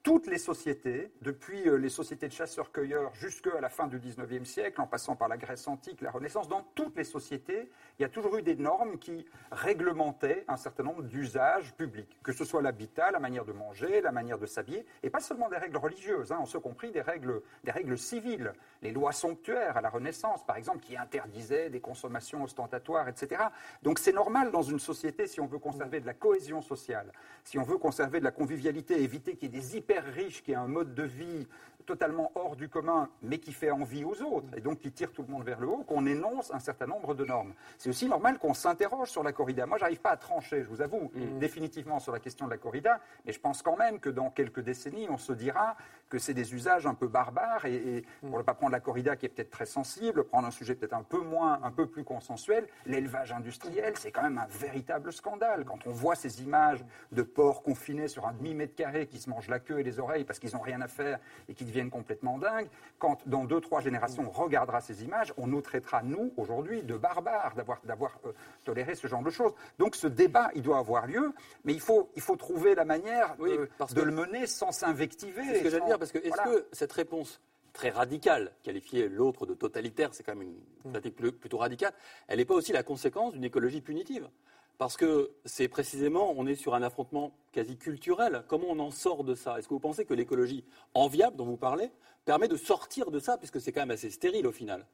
toutes 0.05 0.27
les 0.27 0.37
sociétés, 0.37 1.11
depuis 1.23 1.67
euh, 1.67 1.77
les 1.77 1.89
sociétés 1.89 2.27
de 2.27 2.31
chasseurs-cueilleurs 2.31 3.11
jusqu'à 3.15 3.59
la 3.59 3.69
fin 3.69 3.87
du 3.87 3.97
19e 3.97 4.45
siècle, 4.45 4.79
en 4.79 4.85
passant 4.85 5.15
par 5.15 5.27
la 5.27 5.35
Grèce 5.35 5.67
antique, 5.67 5.99
la 6.01 6.11
Renaissance, 6.11 6.47
dans 6.47 6.61
toutes 6.75 6.95
les 6.95 7.03
sociétés, 7.03 7.71
il 7.97 8.03
y 8.03 8.05
a 8.05 8.09
toujours 8.09 8.37
eu 8.37 8.43
des 8.43 8.55
normes 8.55 8.99
qui 8.99 9.25
réglementaient 9.51 10.45
un 10.47 10.57
certain 10.57 10.83
nombre 10.83 11.01
d'usages 11.01 11.73
publics, 11.73 12.19
que 12.21 12.33
ce 12.33 12.45
soit 12.45 12.61
l'habitat, 12.61 13.09
la 13.09 13.19
manière 13.19 13.45
de 13.45 13.51
manger, 13.51 13.99
la 14.01 14.11
manière 14.11 14.37
de 14.37 14.45
s'habiller, 14.45 14.85
et 15.01 15.09
pas 15.09 15.21
seulement 15.21 15.49
des 15.49 15.57
règles 15.57 15.77
religieuses, 15.77 16.31
hein, 16.31 16.37
en 16.37 16.45
ce 16.45 16.59
des 16.93 17.01
règles, 17.01 17.41
des 17.63 17.71
règles 17.71 17.97
civiles, 17.97 18.53
les 18.83 18.91
lois 18.91 19.11
somptuaires 19.11 19.75
à 19.75 19.81
la 19.81 19.89
Renaissance, 19.89 20.45
par 20.45 20.57
exemple, 20.57 20.81
qui 20.81 20.95
interdisaient 20.95 21.71
des 21.71 21.79
consommations 21.79 22.43
ostentatoires, 22.43 23.07
etc. 23.07 23.41
Donc 23.81 23.97
c'est 23.97 24.13
normal 24.13 24.51
dans 24.51 24.61
une 24.61 24.79
société, 24.79 25.25
si 25.25 25.41
on 25.41 25.47
veut 25.47 25.57
conserver 25.57 25.99
de 25.99 26.05
la 26.05 26.13
cohésion 26.13 26.61
sociale, 26.61 27.11
si 27.43 27.57
on 27.57 27.63
veut 27.63 27.79
conserver 27.79 28.19
de 28.19 28.25
la 28.25 28.31
convivialité, 28.31 29.01
éviter 29.01 29.35
qu'il 29.35 29.53
y 29.53 29.57
ait 29.57 29.61
des 29.61 29.77
hyper 29.77 29.94
riches 30.03 30.43
qui 30.43 30.51
aient 30.51 30.55
un 30.55 30.67
mode 30.67 30.93
de 30.93 31.03
vie 31.03 31.47
totalement 31.85 32.31
hors 32.35 32.55
du 32.55 32.67
commun, 32.67 33.09
mais 33.21 33.37
qui 33.37 33.53
fait 33.53 33.71
envie 33.71 34.03
aux 34.03 34.21
autres, 34.23 34.47
et 34.57 34.61
donc 34.61 34.79
qui 34.79 34.91
tire 34.91 35.11
tout 35.11 35.21
le 35.21 35.27
monde 35.27 35.43
vers 35.43 35.59
le 35.59 35.67
haut, 35.67 35.83
qu'on 35.83 36.05
énonce 36.05 36.51
un 36.51 36.59
certain 36.59 36.87
nombre 36.87 37.13
de 37.13 37.23
normes. 37.23 37.53
C'est 37.77 37.89
aussi 37.89 38.07
normal 38.09 38.39
qu'on 38.39 38.53
s'interroge 38.53 39.09
sur 39.09 39.23
la 39.23 39.31
corrida. 39.31 39.65
Moi, 39.65 39.77
j'arrive 39.77 40.01
pas 40.01 40.09
à 40.09 40.17
trancher, 40.17 40.63
je 40.63 40.67
vous 40.67 40.81
avoue, 40.81 41.11
définitivement 41.39 41.99
sur 41.99 42.11
la 42.11 42.19
question 42.19 42.47
de 42.47 42.51
la 42.51 42.57
corrida, 42.57 42.99
mais 43.25 43.33
je 43.33 43.39
pense 43.39 43.61
quand 43.61 43.77
même 43.77 43.99
que 43.99 44.09
dans 44.09 44.29
quelques 44.31 44.61
décennies, 44.61 45.07
on 45.09 45.17
se 45.17 45.33
dira, 45.33 45.75
que 46.09 46.19
c'est 46.19 46.33
des 46.33 46.53
usages 46.53 46.85
un 46.85 46.93
peu 46.93 47.07
barbares. 47.07 47.65
Et, 47.65 48.03
pour 48.21 48.37
ne 48.37 48.43
pas 48.43 48.53
prendre 48.53 48.71
la 48.71 48.79
corrida 48.79 49.15
qui 49.15 49.25
est 49.25 49.29
peut-être 49.29 49.49
très 49.49 49.65
sensible, 49.65 50.23
prendre 50.23 50.47
un 50.47 50.51
sujet 50.51 50.75
peut-être 50.75 50.93
un 50.93 51.03
peu 51.03 51.19
moins, 51.19 51.59
un 51.63 51.71
peu 51.71 51.87
plus 51.87 52.03
consensuel, 52.03 52.67
l'élevage 52.85 53.31
industriel, 53.31 53.93
c'est 53.97 54.11
quand 54.11 54.23
même 54.23 54.37
un 54.37 54.47
véritable 54.47 55.11
scandale. 55.11 55.65
Quand 55.65 55.85
on 55.85 55.91
voit 55.91 56.15
ces 56.15 56.41
images 56.41 56.83
de 57.11 57.21
porcs 57.21 57.63
confinés 57.63 58.07
sur 58.07 58.27
un 58.27 58.33
demi-mètre 58.33 58.75
carré 58.75 59.07
qui 59.07 59.19
se 59.19 59.29
mangent 59.29 59.49
la 59.49 59.59
queue 59.59 59.79
et 59.79 59.83
les 59.83 59.99
oreilles 59.99 60.23
parce 60.23 60.39
qu'ils 60.39 60.53
n'ont 60.53 60.61
rien 60.61 60.81
à 60.81 60.87
faire 60.87 61.19
et 61.49 61.53
qui 61.53 61.65
deviennent 61.65 61.89
complètement 61.89 62.37
dingues, 62.37 62.67
quand 62.99 63.27
dans 63.27 63.45
deux, 63.45 63.61
trois 63.61 63.81
générations 63.81 64.25
on 64.27 64.31
regardera 64.31 64.81
ces 64.81 65.03
images, 65.03 65.33
on 65.37 65.47
nous 65.47 65.61
traitera, 65.61 66.01
nous, 66.03 66.33
aujourd'hui, 66.37 66.83
de 66.83 66.97
barbares, 66.97 67.53
d'avoir, 67.55 67.81
d'avoir 67.83 68.19
euh, 68.25 68.31
toléré 68.63 68.95
ce 68.95 69.07
genre 69.07 69.23
de 69.23 69.29
choses. 69.29 69.53
Donc 69.79 69.95
ce 69.95 70.07
débat, 70.07 70.49
il 70.55 70.61
doit 70.61 70.77
avoir 70.77 71.07
lieu, 71.07 71.33
mais 71.63 71.73
il 71.73 71.79
faut, 71.79 72.09
il 72.15 72.21
faut 72.21 72.35
trouver 72.35 72.75
la 72.75 72.85
manière 72.85 73.35
de, 73.37 74.01
le 74.01 74.11
mener 74.11 74.47
sans 74.47 74.71
s'invectiver. 74.71 75.43
C'est 75.45 75.59
ce 75.59 75.63
que 75.63 75.69
j'allais 75.69 75.85
dire, 75.85 75.94
parce 75.97 76.11
que 76.11 76.19
est-ce 76.19 76.41
que 76.43 76.67
cette 76.71 76.91
réponse 76.91 77.41
très 77.73 77.89
radicale, 77.89 78.53
qualifier 78.63 79.09
l'autre 79.09 79.45
de 79.45 79.53
totalitaire, 79.53 80.13
c'est 80.13 80.23
quand 80.23 80.35
même 80.35 80.53
une 80.83 80.91
pratique 80.91 81.15
plutôt 81.15 81.57
radicale, 81.57 81.93
elle 82.27 82.37
n'est 82.37 82.45
pas 82.45 82.55
aussi 82.55 82.71
la 82.71 82.83
conséquence 82.83 83.33
d'une 83.33 83.43
écologie 83.43 83.81
punitive? 83.81 84.29
Parce 84.77 84.97
que 84.97 85.31
c'est 85.45 85.69
précisément, 85.69 86.33
on 86.35 86.47
est 86.47 86.55
sur 86.55 86.75
un 86.75 86.81
affrontement 86.81 87.31
quasi 87.53 87.77
culturel. 87.77 88.43
Comment 88.47 88.67
on 88.69 88.79
en 88.79 88.91
sort 88.91 89.23
de 89.23 89.33
ça? 89.33 89.57
Est-ce 89.57 89.69
que 89.69 89.73
vous 89.73 89.79
pensez 89.79 90.03
que 90.03 90.13
l'écologie 90.13 90.65
enviable 90.93 91.37
dont 91.37 91.45
vous 91.45 91.55
parlez 91.55 91.91
permet 92.25 92.49
de 92.49 92.57
sortir 92.57 93.09
de 93.09 93.19
ça, 93.19 93.37
puisque 93.37 93.61
c'est 93.61 93.71
quand 93.71 93.81
même 93.81 93.91
assez 93.91 94.09
stérile 94.09 94.45
au 94.47 94.51
final? 94.51 94.85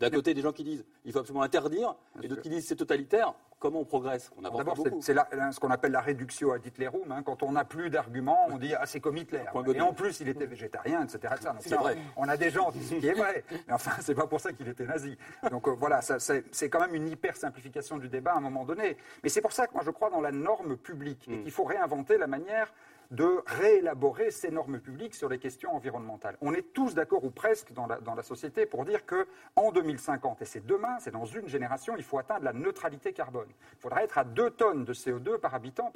D'un 0.00 0.10
côté, 0.10 0.34
des 0.34 0.42
gens 0.42 0.52
qui 0.52 0.64
disent 0.64 0.84
il 1.04 1.12
faut 1.12 1.20
absolument 1.20 1.42
interdire, 1.42 1.94
et 2.22 2.28
d'autres 2.28 2.42
qui 2.42 2.50
disent 2.50 2.66
c'est 2.66 2.76
totalitaire. 2.76 3.34
Comment 3.58 3.80
on 3.80 3.84
progresse? 3.86 4.30
On 4.36 4.42
D'abord, 4.42 4.76
c'est 5.00 5.14
ce 5.14 5.60
qu'on 5.60 5.70
appelle 5.70 5.92
la 5.92 6.02
réduction 6.02 6.52
à 6.52 6.58
Hitlerum. 6.58 7.10
Hein. 7.10 7.22
Quand 7.24 7.42
on 7.42 7.52
n'a 7.52 7.64
plus 7.64 7.88
d'arguments, 7.88 8.46
on 8.50 8.58
dit 8.58 8.74
ah 8.74 8.84
c'est 8.84 9.00
comme 9.00 9.16
Hitler. 9.16 9.44
Et 9.74 9.80
en 9.80 9.94
plus, 9.94 10.20
il 10.20 10.28
était 10.28 10.44
végétarien, 10.44 11.02
etc. 11.02 11.34
C'est 11.60 11.74
vrai. 11.74 11.96
On 12.16 12.28
a 12.28 12.36
des 12.36 12.50
gens, 12.50 12.70
ce 12.70 12.94
qui 12.94 13.06
est 13.06 13.14
vrai. 13.14 13.44
Mais 13.66 13.72
enfin, 13.72 13.92
c'est 14.00 14.14
pas 14.14 14.26
pour 14.26 14.40
ça 14.40 14.52
qu'il 14.52 14.68
était 14.68 14.84
nazi. 14.84 15.16
Donc 15.50 15.68
euh, 15.68 15.70
voilà, 15.72 16.00
c'est 16.02 16.68
quand 16.68 16.80
même 16.80 16.94
une 16.94 17.08
hyper 17.08 17.36
simplification 17.36 17.96
du 17.96 18.08
débat 18.08 18.32
à 18.32 18.36
un 18.36 18.40
moment 18.40 18.64
donné. 18.64 18.98
Mais 19.22 19.30
c'est 19.30 19.40
pour 19.40 19.52
ça 19.52 19.66
que 19.66 19.72
moi 19.72 19.82
je 19.84 19.90
crois 19.90 20.10
dans 20.10 20.20
la 20.20 20.32
norme 20.32 20.76
publique 20.76 21.26
et 21.28 21.36
mm. 21.36 21.42
qu'il 21.42 21.52
faut 21.52 21.64
réinventer 21.64 22.18
la 22.18 22.26
manière 22.26 22.72
de 23.10 23.42
réélaborer 23.46 24.30
ces 24.30 24.50
normes 24.50 24.80
publiques 24.80 25.14
sur 25.14 25.28
les 25.28 25.38
questions 25.38 25.74
environnementales. 25.74 26.36
On 26.40 26.52
est 26.52 26.72
tous 26.72 26.94
d'accord, 26.94 27.24
ou 27.24 27.30
presque, 27.30 27.72
dans 27.72 27.86
la, 27.86 28.22
société 28.22 28.66
pour 28.66 28.84
dire 28.84 29.04
qu'en 29.06 29.72
2050, 29.72 30.42
et 30.42 30.44
c'est 30.44 30.66
demain, 30.66 30.98
c'est 31.00 31.10
dans 31.10 31.24
une 31.24 31.48
génération, 31.48 31.94
il 31.96 32.02
faut 32.02 32.18
atteindre 32.18 32.44
la 32.44 32.52
neutralité 32.52 33.12
carbone. 33.12 33.48
Il 33.74 33.78
faudra 33.78 34.02
être 34.02 34.18
à 34.18 34.24
2 34.24 34.50
tonnes 34.50 34.84
de 34.84 34.94
CO2 34.94 35.38
par 35.38 35.54
habitant 35.54 35.92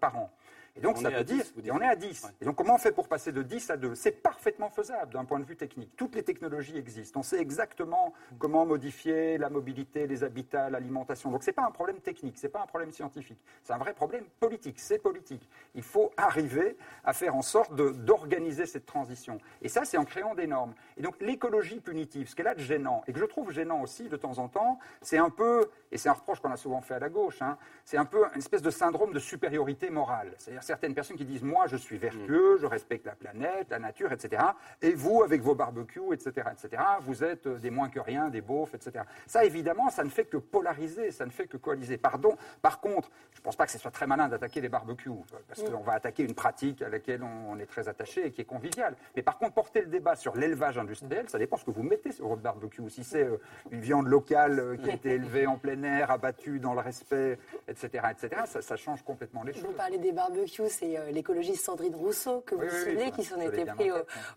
par 0.00 0.16
an. 0.16 0.30
Et 0.76 0.80
donc, 0.80 0.98
ça 0.98 1.10
veut 1.10 1.24
dire, 1.24 1.44
on 1.72 1.80
est 1.80 1.86
à 1.86 1.96
10. 1.96 2.26
Et 2.40 2.44
donc, 2.44 2.56
comment 2.56 2.74
on 2.74 2.78
fait 2.78 2.92
pour 2.92 3.08
passer 3.08 3.32
de 3.32 3.42
10 3.42 3.70
à 3.70 3.76
2 3.76 3.94
C'est 3.94 4.22
parfaitement 4.22 4.70
faisable 4.70 5.12
d'un 5.12 5.24
point 5.24 5.40
de 5.40 5.44
vue 5.44 5.56
technique. 5.56 5.90
Toutes 5.96 6.14
les 6.14 6.22
technologies 6.22 6.76
existent. 6.76 7.20
On 7.20 7.22
sait 7.22 7.40
exactement 7.40 8.14
comment 8.38 8.64
modifier 8.64 9.38
la 9.38 9.50
mobilité, 9.50 10.06
les 10.06 10.22
habitats, 10.24 10.70
l'alimentation. 10.70 11.30
Donc, 11.30 11.42
ce 11.42 11.50
n'est 11.50 11.54
pas 11.54 11.64
un 11.64 11.70
problème 11.70 12.00
technique, 12.00 12.38
ce 12.38 12.46
n'est 12.46 12.52
pas 12.52 12.62
un 12.62 12.66
problème 12.66 12.92
scientifique. 12.92 13.40
C'est 13.62 13.72
un 13.72 13.78
vrai 13.78 13.94
problème 13.94 14.24
politique. 14.38 14.78
C'est 14.78 14.98
politique. 14.98 15.48
Il 15.74 15.82
faut 15.82 16.12
arriver 16.16 16.76
à 17.04 17.12
faire 17.12 17.34
en 17.34 17.42
sorte 17.42 17.74
d'organiser 17.74 18.66
cette 18.66 18.86
transition. 18.86 19.38
Et 19.62 19.68
ça, 19.68 19.84
c'est 19.84 19.98
en 19.98 20.04
créant 20.04 20.34
des 20.34 20.46
normes. 20.46 20.74
Et 20.96 21.02
donc, 21.02 21.20
l'écologie 21.20 21.80
punitive, 21.80 22.28
ce 22.28 22.36
qu'elle 22.36 22.48
a 22.48 22.54
de 22.54 22.60
gênant, 22.60 23.02
et 23.06 23.12
que 23.12 23.18
je 23.18 23.24
trouve 23.24 23.50
gênant 23.50 23.82
aussi 23.82 24.08
de 24.08 24.16
temps 24.16 24.38
en 24.38 24.48
temps, 24.48 24.78
c'est 25.02 25.18
un 25.18 25.30
peu, 25.30 25.68
et 25.90 25.98
c'est 25.98 26.08
un 26.08 26.14
reproche 26.14 26.40
qu'on 26.40 26.52
a 26.52 26.56
souvent 26.56 26.80
fait 26.80 26.94
à 26.94 26.98
la 26.98 27.08
gauche, 27.08 27.42
hein, 27.42 27.58
c'est 27.84 27.96
un 27.96 28.04
peu 28.04 28.24
une 28.32 28.38
espèce 28.38 28.62
de 28.62 28.70
syndrome 28.70 29.12
de 29.12 29.18
supériorité 29.18 29.90
morale. 29.90 30.34
C'est-à-dire 30.60 30.80
certaines 30.80 30.94
personnes 30.94 31.16
qui 31.16 31.24
disent 31.24 31.42
Moi, 31.42 31.66
je 31.66 31.76
suis 31.76 31.98
vertueux, 31.98 32.58
je 32.58 32.66
respecte 32.66 33.06
la 33.06 33.14
planète, 33.14 33.68
la 33.70 33.78
nature, 33.78 34.12
etc. 34.12 34.42
Et 34.82 34.94
vous, 34.94 35.22
avec 35.22 35.42
vos 35.42 35.54
barbecues, 35.54 36.12
etc., 36.12 36.48
etc., 36.52 36.82
vous 37.00 37.24
êtes 37.24 37.48
des 37.48 37.70
moins 37.70 37.88
que 37.88 38.00
rien, 38.00 38.28
des 38.28 38.40
beaufs, 38.40 38.74
etc. 38.74 39.04
Ça, 39.26 39.44
évidemment, 39.44 39.90
ça 39.90 40.04
ne 40.04 40.10
fait 40.10 40.24
que 40.24 40.36
polariser, 40.36 41.10
ça 41.10 41.26
ne 41.26 41.30
fait 41.30 41.46
que 41.46 41.56
coaliser. 41.56 41.98
Pardon. 41.98 42.36
Par 42.62 42.80
contre, 42.80 43.10
je 43.32 43.40
ne 43.40 43.42
pense 43.42 43.56
pas 43.56 43.66
que 43.66 43.72
ce 43.72 43.78
soit 43.78 43.90
très 43.90 44.06
malin 44.06 44.28
d'attaquer 44.28 44.60
les 44.60 44.68
barbecues, 44.68 45.10
parce 45.48 45.62
qu'on 45.62 45.80
va 45.80 45.94
attaquer 45.94 46.22
une 46.22 46.34
pratique 46.34 46.82
à 46.82 46.88
laquelle 46.88 47.22
on 47.22 47.58
est 47.58 47.66
très 47.66 47.88
attaché 47.88 48.26
et 48.26 48.30
qui 48.32 48.40
est 48.40 48.44
conviviale. 48.44 48.96
Mais 49.16 49.22
par 49.22 49.38
contre, 49.38 49.54
porter 49.54 49.80
le 49.80 49.86
débat 49.86 50.16
sur 50.16 50.36
l'élevage 50.36 50.78
industriel, 50.78 51.28
ça 51.28 51.38
dépend 51.38 51.56
ce 51.56 51.64
que 51.64 51.70
vous 51.70 51.82
mettez 51.82 52.12
sur 52.12 52.28
votre 52.28 52.42
barbecue. 52.42 52.88
Si 52.88 53.04
c'est 53.04 53.24
euh, 53.24 53.38
une 53.70 53.80
viande 53.80 54.06
locale 54.06 54.58
euh, 54.58 54.76
qui 54.76 54.90
a 54.90 54.94
été 54.94 55.10
élevée 55.10 55.46
en 55.46 55.56
plein 55.56 55.82
air, 55.82 56.10
abattue 56.10 56.60
dans 56.60 56.74
le 56.74 56.80
respect, 56.80 57.38
etc., 57.68 58.04
etc., 58.10 58.42
ça, 58.46 58.62
ça 58.62 58.76
change 58.76 59.02
complètement 59.02 59.42
les 59.42 59.52
choses. 59.52 59.64
Vous 59.64 59.72
parlez 59.72 59.98
des 59.98 60.12
barbecues 60.12 60.49
c'est 60.68 60.98
euh, 60.98 61.10
l'écologiste 61.10 61.64
Sandrine 61.64 61.94
Rousseau, 61.94 62.40
que 62.40 62.54
vous 62.54 62.62
oui, 62.62 63.10
qui 63.12 63.24
s'en 63.24 63.40
était 63.40 63.64
pris 63.64 63.90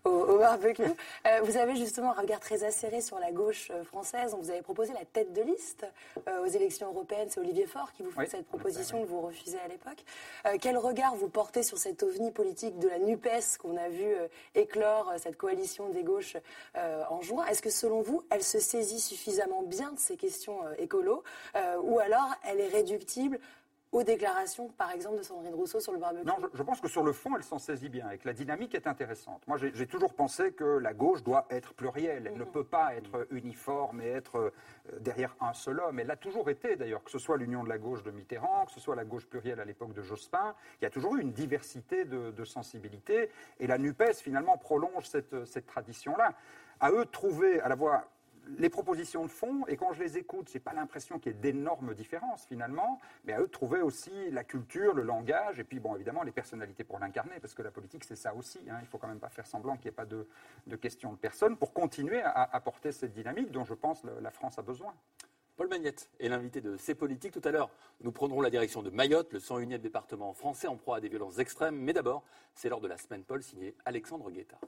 au, 0.04 0.38
barbecue. 0.38 0.82
Euh, 0.82 1.40
vous 1.42 1.56
avez 1.56 1.76
justement 1.76 2.16
un 2.16 2.20
regard 2.20 2.40
très 2.40 2.64
acéré 2.64 3.00
sur 3.00 3.18
la 3.18 3.32
gauche 3.32 3.70
euh, 3.70 3.84
française. 3.84 4.36
Vous 4.38 4.50
avez 4.50 4.62
proposé 4.62 4.92
la 4.92 5.04
tête 5.04 5.32
de 5.32 5.42
liste 5.42 5.86
aux 6.42 6.46
élections 6.46 6.88
européennes. 6.88 7.28
C'est 7.30 7.40
Olivier 7.40 7.66
Faure 7.66 7.92
qui 7.92 8.02
vous 8.02 8.10
fait 8.10 8.26
cette 8.26 8.46
proposition 8.46 9.02
que 9.02 9.06
vous 9.06 9.20
refusez 9.20 9.58
à 9.58 9.68
l'époque. 9.68 10.04
quel 10.60 10.76
regard 10.78 11.14
vous 11.16 11.28
portez 11.28 11.62
sur 11.62 11.78
cette 11.78 12.02
ovni 12.02 12.30
politique 12.30 12.78
de 12.78 12.88
la 12.88 12.98
NUPES 12.98 13.58
qu'on 13.58 13.76
a 13.76 13.88
vu 13.88 14.14
éclore, 14.54 15.12
cette 15.18 15.36
coalition 15.36 15.88
des 15.88 16.02
gauches 16.02 16.36
en 16.74 17.20
juin? 17.22 17.46
Est-ce 17.46 17.62
que 17.62 17.70
selon 17.70 18.02
vous, 18.02 18.22
elle 18.30 18.42
se 18.42 18.58
saisit 18.58 19.00
suffisamment 19.00 19.62
bien 19.62 19.92
de 19.92 19.98
ces 19.98 20.16
questions 20.16 20.58
écolo 20.78 21.22
ou 21.82 21.98
alors 21.98 22.34
elle 22.44 22.60
est 22.60 22.68
réductible 22.68 23.38
aux 23.94 24.02
déclarations, 24.02 24.68
par 24.70 24.90
exemple, 24.90 25.18
de 25.18 25.22
Sandrine 25.22 25.54
Rousseau 25.54 25.78
sur 25.78 25.92
le 25.92 25.98
barbecue 25.98 26.26
Non, 26.26 26.34
je, 26.52 26.62
pense 26.64 26.80
que 26.80 26.88
sur 26.88 27.04
le 27.04 27.12
fond, 27.12 27.36
elle 27.36 27.44
s'en 27.44 27.60
saisit 27.60 27.88
bien 27.88 28.10
et 28.10 28.18
que 28.18 28.26
la 28.26 28.34
dynamique 28.34 28.74
est 28.74 28.88
intéressante. 28.88 29.46
Moi, 29.46 29.56
j'ai 29.56 29.86
toujours 29.86 30.14
pensé 30.14 30.52
que 30.52 30.64
la 30.64 30.92
gauche 30.92 31.22
doit 31.22 31.46
être 31.48 31.74
plurielle. 31.74 32.26
Elle 32.26 32.36
ne 32.36 32.44
peut 32.44 32.64
pas 32.64 32.96
être 32.96 33.28
uniforme 33.30 34.00
et 34.00 34.08
être 34.08 34.36
euh, 34.36 34.50
derrière 34.98 35.36
un 35.40 35.52
seul 35.52 35.78
homme. 35.78 36.00
Elle 36.00 36.08
l'a 36.08 36.16
toujours 36.16 36.50
été, 36.50 36.74
d'ailleurs, 36.74 37.04
que 37.04 37.10
ce 37.12 37.20
soit 37.20 37.36
l'union 37.36 37.62
de 37.62 37.68
la 37.68 37.78
gauche 37.78 38.02
de 38.02 38.10
Mitterrand, 38.10 38.66
que 38.66 38.72
ce 38.72 38.80
soit 38.80 38.96
la 38.96 39.04
gauche 39.04 39.26
plurielle 39.26 39.60
à 39.60 39.64
l'époque 39.64 39.94
de 39.94 40.02
Jospin. 40.02 40.56
Il 40.80 40.84
y 40.84 40.86
a 40.88 40.90
toujours 40.90 41.14
eu 41.14 41.20
une 41.20 41.32
diversité 41.32 42.04
de, 42.04 42.44
sensibilités. 42.44 43.30
Et 43.60 43.68
la 43.68 43.78
NUPES, 43.78 44.16
finalement, 44.16 44.58
prolonge 44.58 45.06
cette, 45.06 45.44
cette 45.44 45.66
tradition-là. 45.66 46.34
À 46.80 46.90
eux 46.90 47.04
de 47.04 47.10
trouver 47.10 47.60
à 47.60 47.68
la 47.68 47.76
fois 47.76 48.04
les 48.58 48.68
propositions 48.68 49.24
de 49.24 49.30
fond, 49.30 49.64
et 49.68 49.76
quand 49.76 49.92
je 49.92 50.02
les 50.02 50.18
écoute, 50.18 50.48
je 50.48 50.54
n'ai 50.54 50.60
pas 50.60 50.72
l'impression 50.72 51.18
qu'il 51.18 51.32
y 51.32 51.34
ait 51.34 51.38
d'énormes 51.38 51.94
différences 51.94 52.44
finalement, 52.46 53.00
mais 53.24 53.32
à 53.32 53.40
eux 53.40 53.46
de 53.46 53.50
trouver 53.50 53.80
aussi 53.80 54.30
la 54.30 54.44
culture, 54.44 54.94
le 54.94 55.02
langage, 55.02 55.58
et 55.58 55.64
puis 55.64 55.80
bon, 55.80 55.94
évidemment, 55.94 56.22
les 56.22 56.32
personnalités 56.32 56.84
pour 56.84 56.98
l'incarner, 56.98 57.40
parce 57.40 57.54
que 57.54 57.62
la 57.62 57.70
politique, 57.70 58.04
c'est 58.04 58.16
ça 58.16 58.34
aussi. 58.34 58.60
Hein. 58.70 58.78
Il 58.80 58.86
faut 58.86 58.98
quand 58.98 59.08
même 59.08 59.20
pas 59.20 59.28
faire 59.28 59.46
semblant 59.46 59.76
qu'il 59.76 59.86
n'y 59.86 59.94
ait 59.94 59.96
pas 59.96 60.06
de, 60.06 60.26
de, 60.66 60.76
question 60.76 61.12
de 61.12 61.18
personne 61.18 61.56
pour 61.56 61.72
continuer 61.72 62.20
à 62.22 62.48
apporter 62.52 62.92
cette 62.92 63.12
dynamique 63.12 63.50
dont 63.50 63.64
je 63.64 63.74
pense 63.74 64.02
la 64.04 64.30
France 64.30 64.58
a 64.58 64.62
besoin. 64.62 64.94
Paul 65.56 65.68
Magnette 65.68 66.10
est 66.18 66.28
l'invité 66.28 66.60
de 66.60 66.76
ces 66.76 66.96
politiques. 66.96 67.32
Tout 67.32 67.48
à 67.48 67.52
l'heure, 67.52 67.70
nous 68.00 68.10
prendrons 68.10 68.40
la 68.40 68.50
direction 68.50 68.82
de 68.82 68.90
Mayotte, 68.90 69.32
le 69.32 69.38
101e 69.38 69.78
département 69.78 70.32
français 70.32 70.66
en 70.66 70.76
proie 70.76 70.96
à 70.96 71.00
des 71.00 71.08
violences 71.08 71.38
extrêmes. 71.38 71.76
Mais 71.76 71.92
d'abord, 71.92 72.24
c'est 72.54 72.68
lors 72.68 72.80
de 72.80 72.88
la 72.88 72.96
semaine 72.96 73.22
Paul 73.22 73.42
signée 73.42 73.74
Alexandre 73.84 74.30
Guetta. 74.32 74.58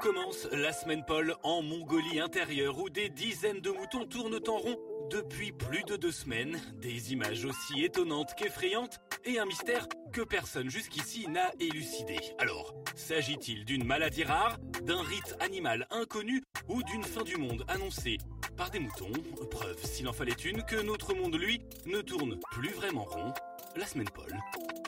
Commence 0.00 0.48
la 0.52 0.72
semaine 0.72 1.04
Paul 1.06 1.34
en 1.42 1.60
Mongolie 1.62 2.20
intérieure 2.20 2.78
où 2.78 2.88
des 2.88 3.10
dizaines 3.10 3.60
de 3.60 3.70
moutons 3.70 4.06
tournent 4.06 4.40
en 4.48 4.56
rond 4.56 4.78
depuis 5.10 5.52
plus 5.52 5.82
de 5.84 5.96
deux 5.96 6.10
semaines. 6.10 6.58
Des 6.76 7.12
images 7.12 7.44
aussi 7.44 7.84
étonnantes 7.84 8.34
qu'effrayantes 8.34 8.98
et 9.26 9.38
un 9.38 9.44
mystère 9.44 9.86
que 10.12 10.22
personne 10.22 10.70
jusqu'ici 10.70 11.28
n'a 11.28 11.50
élucidé. 11.60 12.16
Alors, 12.38 12.74
s'agit-il 12.94 13.66
d'une 13.66 13.84
maladie 13.84 14.24
rare, 14.24 14.56
d'un 14.82 15.02
rite 15.02 15.36
animal 15.40 15.86
inconnu 15.90 16.42
ou 16.68 16.82
d'une 16.82 17.04
fin 17.04 17.22
du 17.22 17.36
monde 17.36 17.64
annoncée 17.68 18.16
par 18.56 18.70
des 18.70 18.78
moutons? 18.80 19.12
Preuve, 19.50 19.84
s'il 19.84 20.08
en 20.08 20.14
fallait 20.14 20.32
une, 20.32 20.62
que 20.62 20.80
notre 20.80 21.14
monde, 21.14 21.34
lui, 21.34 21.60
ne 21.84 22.00
tourne 22.00 22.40
plus 22.52 22.70
vraiment 22.70 23.04
rond. 23.04 23.34
La 23.76 23.86
semaine 23.86 24.10
Paul, 24.14 24.34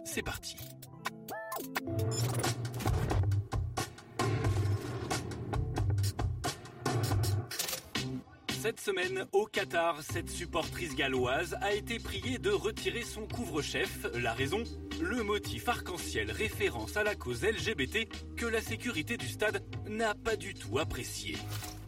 c'est 0.04 0.22
parti. 0.22 0.56
Cette 8.62 8.78
semaine, 8.78 9.26
au 9.32 9.46
Qatar, 9.46 10.02
cette 10.02 10.30
supportrice 10.30 10.94
galloise 10.94 11.58
a 11.62 11.72
été 11.72 11.98
priée 11.98 12.38
de 12.38 12.50
retirer 12.50 13.02
son 13.02 13.26
couvre-chef. 13.26 14.06
La 14.14 14.32
raison 14.32 14.62
le 15.00 15.24
motif 15.24 15.68
arc-en-ciel 15.68 16.30
référence 16.30 16.96
à 16.96 17.02
la 17.02 17.16
cause 17.16 17.42
LGBT 17.42 18.06
que 18.36 18.46
la 18.46 18.60
sécurité 18.60 19.16
du 19.16 19.26
stade 19.26 19.64
n'a 19.88 20.14
pas 20.14 20.36
du 20.36 20.54
tout 20.54 20.78
apprécié. 20.78 21.36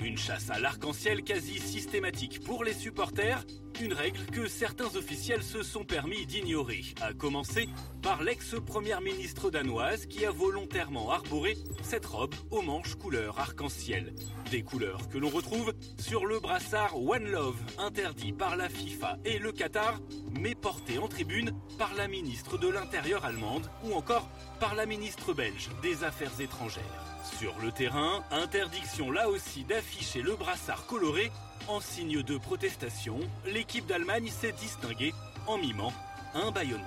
Une 0.02 0.18
chasse 0.18 0.50
à 0.50 0.58
l'arc-en-ciel 0.58 1.22
quasi 1.22 1.58
systématique 1.58 2.40
pour 2.44 2.64
les 2.64 2.74
supporters, 2.74 3.44
une 3.80 3.92
règle 3.92 4.26
que 4.26 4.46
certains 4.46 4.94
officiels 4.96 5.42
se 5.42 5.62
sont 5.62 5.84
permis 5.84 6.26
d'ignorer, 6.26 6.82
à 7.00 7.12
commencer 7.12 7.68
par 8.02 8.22
l'ex-première 8.22 9.00
ministre 9.00 9.50
danoise 9.50 10.06
qui 10.06 10.26
a 10.26 10.30
volontairement 10.30 11.10
arboré 11.10 11.56
cette 11.82 12.06
robe 12.06 12.34
aux 12.50 12.62
manches 12.62 12.96
couleur 12.96 13.38
arc-en-ciel. 13.38 14.14
Des 14.50 14.62
couleurs 14.62 15.08
que 15.08 15.18
l'on 15.18 15.30
retrouve 15.30 15.72
sur 15.98 16.26
le 16.26 16.38
brassard 16.38 16.96
One 17.00 17.30
Love, 17.30 17.60
interdit 17.78 18.32
par 18.32 18.56
la 18.56 18.68
FIFA 18.68 19.18
et 19.24 19.38
le 19.38 19.52
Qatar, 19.52 20.00
mais 20.32 20.54
porté 20.54 20.98
en 20.98 21.08
tribune 21.08 21.52
par 21.78 21.94
la 21.94 22.08
ministre 22.08 22.58
de 22.58 22.68
l'Intérieur 22.68 23.24
allemande 23.24 23.70
ou 23.84 23.94
encore 23.94 24.28
par 24.60 24.74
la 24.74 24.86
ministre 24.86 25.32
belge 25.32 25.70
des 25.82 26.04
Affaires 26.04 26.40
étrangères. 26.40 27.13
Sur 27.24 27.58
le 27.60 27.72
terrain, 27.72 28.22
interdiction 28.30 29.10
là 29.10 29.28
aussi 29.28 29.64
d'afficher 29.64 30.20
le 30.20 30.36
brassard 30.36 30.86
coloré 30.86 31.32
en 31.68 31.80
signe 31.80 32.22
de 32.22 32.36
protestation. 32.38 33.18
L'équipe 33.46 33.86
d'Allemagne 33.86 34.28
s'est 34.28 34.52
distinguée 34.52 35.12
en 35.46 35.58
mimant 35.58 35.92
un 36.34 36.50
bâillonnement. 36.50 36.84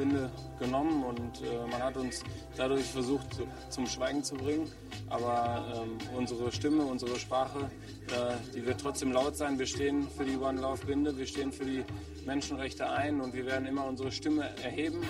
Binde 0.00 0.30
genommen 0.58 1.04
und 1.04 1.42
äh, 1.42 1.70
man 1.70 1.82
hat 1.82 1.94
uns 1.98 2.22
dadurch 2.56 2.86
versucht 2.86 3.26
zum 3.68 3.86
Schweigen 3.86 4.24
zu 4.24 4.34
bringen. 4.34 4.66
Aber 5.10 5.64
ähm, 5.74 5.98
unsere 6.16 6.50
Stimme, 6.52 6.84
unsere 6.84 7.18
Sprache, 7.18 7.70
äh, 8.08 8.34
die 8.54 8.64
wird 8.64 8.80
trotzdem 8.80 9.12
laut 9.12 9.36
sein. 9.36 9.58
Wir 9.58 9.66
stehen 9.66 10.08
für 10.16 10.24
die 10.24 10.38
One 10.38 10.58
Love 10.58 10.86
Binde, 10.86 11.14
wir 11.18 11.26
stehen 11.26 11.52
für 11.52 11.66
die 11.66 11.84
Menschenrechte 12.24 12.88
ein 12.88 13.20
und 13.20 13.34
wir 13.34 13.44
werden 13.44 13.66
immer 13.66 13.84
unsere 13.84 14.10
Stimme 14.10 14.44
erheben. 14.62 15.02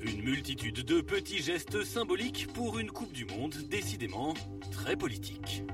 Une 0.00 0.22
multitude 0.22 0.84
de 0.84 1.02
petits 1.02 1.44
gestes 1.44 1.92
symboliques 1.92 2.46
pour 2.54 2.78
une 2.78 2.92
Coupe 2.92 3.12
du 3.14 3.24
Monde 3.26 3.56
décidément 3.68 4.34
très 4.70 4.94
politique. 4.94 5.64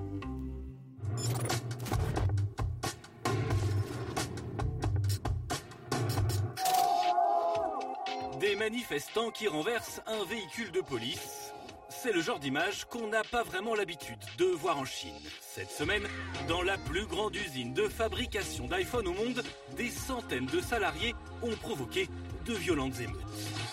Des 8.43 8.57
manifestants 8.57 9.31
qui 9.31 9.47
renversent 9.47 10.03
un 10.05 10.25
véhicule 10.25 10.73
de 10.73 10.81
police. 10.81 11.53
C'est 11.89 12.13
le 12.13 12.21
genre 12.21 12.41
d'image 12.41 12.87
qu'on 12.87 13.07
n'a 13.07 13.23
pas 13.23 13.45
vraiment 13.45 13.77
l'habitude 13.77 14.19
de 14.37 14.47
voir 14.47 14.79
en 14.79 14.85
Chine. 14.85 15.15
Cette 15.41 15.71
semaine, 15.71 16.03
dans 16.49 16.61
la 16.61 16.77
plus 16.77 17.07
grande 17.07 17.37
usine 17.37 17.73
de 17.73 17.87
fabrication 17.87 18.67
d'iPhone 18.67 19.07
au 19.07 19.13
monde, 19.13 19.45
des 19.77 19.91
centaines 19.91 20.47
de 20.47 20.61
salariés 20.61 21.15
ont 21.45 21.55
provoqué 21.55 22.09
de 22.45 22.55
violentes 22.55 22.99
émeutes. 22.99 23.72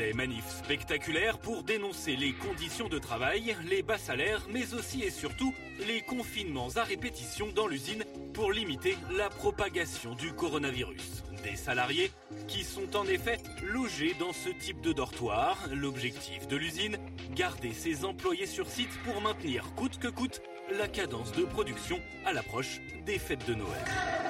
Des 0.00 0.14
manifs 0.14 0.48
spectaculaires 0.64 1.36
pour 1.36 1.62
dénoncer 1.62 2.16
les 2.16 2.32
conditions 2.32 2.88
de 2.88 2.98
travail, 2.98 3.54
les 3.68 3.82
bas 3.82 3.98
salaires, 3.98 4.46
mais 4.50 4.72
aussi 4.72 5.02
et 5.02 5.10
surtout 5.10 5.52
les 5.86 6.00
confinements 6.00 6.70
à 6.76 6.84
répétition 6.84 7.48
dans 7.54 7.66
l'usine 7.66 8.02
pour 8.32 8.50
limiter 8.50 8.96
la 9.14 9.28
propagation 9.28 10.14
du 10.14 10.32
coronavirus. 10.32 11.22
Des 11.44 11.54
salariés 11.54 12.10
qui 12.48 12.64
sont 12.64 12.96
en 12.96 13.04
effet 13.04 13.40
logés 13.62 14.16
dans 14.18 14.32
ce 14.32 14.48
type 14.48 14.80
de 14.80 14.94
dortoir. 14.94 15.58
L'objectif 15.70 16.48
de 16.48 16.56
l'usine, 16.56 16.96
garder 17.34 17.74
ses 17.74 18.06
employés 18.06 18.46
sur 18.46 18.70
site 18.70 18.98
pour 19.04 19.20
maintenir 19.20 19.74
coûte 19.74 19.98
que 19.98 20.08
coûte 20.08 20.40
la 20.78 20.88
cadence 20.88 21.32
de 21.32 21.44
production 21.44 22.00
à 22.24 22.32
l'approche 22.32 22.80
des 23.04 23.18
fêtes 23.18 23.46
de 23.46 23.54
Noël. 23.54 24.29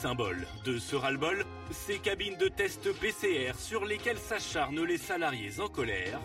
Symbole 0.00 0.46
de 0.64 0.78
ce 0.78 0.94
ras-le-bol, 0.94 1.44
ces 1.72 1.98
cabines 1.98 2.36
de 2.36 2.46
test 2.46 2.92
PCR 3.00 3.58
sur 3.58 3.84
lesquelles 3.84 4.18
s'acharnent 4.18 4.84
les 4.84 4.96
salariés 4.96 5.58
en 5.58 5.66
colère. 5.66 6.20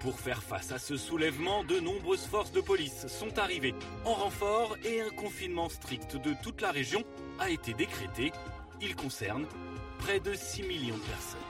Pour 0.00 0.18
faire 0.18 0.42
face 0.42 0.72
à 0.72 0.78
ce 0.78 0.96
soulèvement, 0.96 1.62
de 1.62 1.78
nombreuses 1.78 2.24
forces 2.24 2.52
de 2.52 2.62
police 2.62 3.06
sont 3.06 3.38
arrivées 3.38 3.74
en 4.06 4.14
renfort 4.14 4.78
et 4.82 5.02
un 5.02 5.10
confinement 5.10 5.68
strict 5.68 6.16
de 6.16 6.32
toute 6.42 6.62
la 6.62 6.70
région 6.70 7.04
a 7.38 7.50
été 7.50 7.74
décrété. 7.74 8.32
Il 8.80 8.96
concerne 8.96 9.44
près 9.98 10.20
de 10.20 10.32
6 10.32 10.62
millions 10.62 10.96
de 10.96 11.02
personnes. 11.02 11.40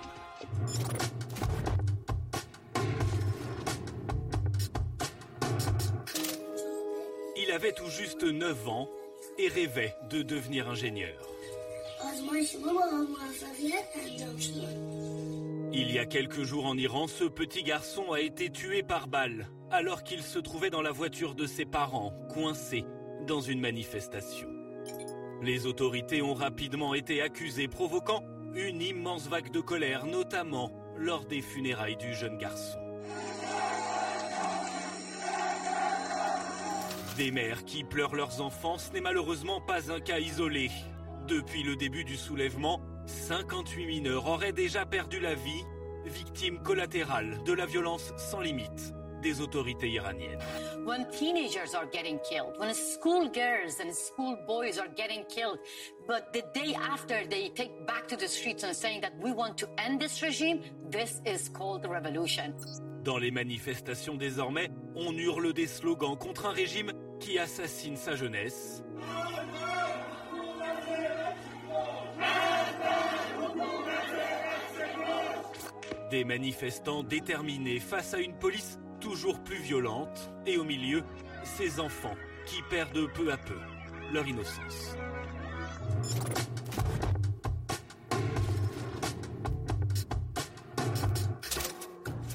Il 7.36 7.52
avait 7.52 7.72
tout 7.72 7.88
juste 7.88 8.24
9 8.24 8.68
ans 8.68 8.88
et 9.38 9.48
rêvait 9.48 9.94
de 10.10 10.22
devenir 10.22 10.68
ingénieur. 10.68 11.14
Il 15.72 15.90
y 15.90 15.98
a 15.98 16.06
quelques 16.06 16.42
jours 16.42 16.66
en 16.66 16.76
Iran, 16.76 17.06
ce 17.06 17.24
petit 17.24 17.62
garçon 17.62 18.12
a 18.12 18.20
été 18.20 18.50
tué 18.50 18.82
par 18.82 19.08
balle 19.08 19.48
alors 19.70 20.02
qu'il 20.02 20.22
se 20.22 20.38
trouvait 20.38 20.70
dans 20.70 20.82
la 20.82 20.92
voiture 20.92 21.34
de 21.34 21.46
ses 21.46 21.64
parents, 21.64 22.12
coincé 22.32 22.84
dans 23.26 23.40
une 23.40 23.60
manifestation. 23.60 24.48
Les 25.42 25.66
autorités 25.66 26.20
ont 26.20 26.34
rapidement 26.34 26.94
été 26.94 27.22
accusées, 27.22 27.68
provoquant 27.68 28.22
une 28.54 28.82
immense 28.82 29.28
vague 29.28 29.50
de 29.50 29.60
colère, 29.60 30.04
notamment 30.06 30.70
lors 30.98 31.24
des 31.24 31.40
funérailles 31.40 31.96
du 31.96 32.14
jeune 32.14 32.36
garçon. 32.36 32.81
Des 37.16 37.30
mères 37.30 37.64
qui 37.64 37.84
pleurent 37.84 38.14
leurs 38.14 38.40
enfants, 38.40 38.78
ce 38.78 38.90
n'est 38.92 39.02
malheureusement 39.02 39.60
pas 39.60 39.92
un 39.92 40.00
cas 40.00 40.18
isolé. 40.18 40.70
Depuis 41.28 41.62
le 41.62 41.76
début 41.76 42.04
du 42.04 42.16
soulèvement, 42.16 42.80
58 43.06 43.86
mineurs 43.86 44.26
auraient 44.28 44.52
déjà 44.52 44.86
perdu 44.86 45.20
la 45.20 45.34
vie, 45.34 45.64
victimes 46.06 46.62
collatérales 46.62 47.42
de 47.44 47.52
la 47.52 47.66
violence 47.66 48.12
sans 48.16 48.40
limite 48.40 48.94
des 49.22 49.40
autorités 49.40 49.88
iraniennes. 49.88 50.40
When 50.84 51.06
teenagers 51.10 51.74
are 51.74 51.86
getting 51.92 52.18
killed, 52.28 52.58
when 52.58 52.74
schoolgirls 52.74 53.78
and 53.80 53.92
schoolboys 53.92 54.78
are 54.78 54.88
getting 54.96 55.24
killed, 55.28 55.58
but 56.08 56.32
the 56.32 56.42
day 56.54 56.74
after 56.74 57.26
they 57.28 57.50
take 57.50 57.86
back 57.86 58.08
to 58.08 58.16
the 58.16 58.26
streets 58.26 58.64
and 58.64 58.74
saying 58.74 59.00
that 59.02 59.12
we 59.20 59.32
want 59.32 59.56
to 59.58 59.68
end 59.78 60.00
this 60.00 60.22
regime, 60.22 60.60
this 60.90 61.20
is 61.24 61.48
called 61.48 61.86
revolution. 61.86 62.54
Dans 63.04 63.18
les 63.18 63.30
manifestations 63.30 64.14
désormais, 64.14 64.70
on 64.94 65.12
hurle 65.16 65.52
des 65.52 65.66
slogans 65.66 66.16
contre 66.16 66.46
un 66.46 66.52
régime 66.52 66.92
qui 67.22 67.38
assassine 67.38 67.96
sa 67.96 68.16
jeunesse. 68.16 68.82
Des 76.10 76.24
manifestants 76.24 77.02
déterminés 77.02 77.78
face 77.78 78.12
à 78.12 78.18
une 78.18 78.34
police 78.34 78.78
toujours 79.00 79.42
plus 79.42 79.60
violente 79.62 80.32
et 80.46 80.58
au 80.58 80.64
milieu, 80.64 81.02
ces 81.44 81.80
enfants 81.80 82.16
qui 82.44 82.60
perdent 82.68 83.10
peu 83.14 83.32
à 83.32 83.36
peu 83.36 83.58
leur 84.12 84.26
innocence. 84.26 84.96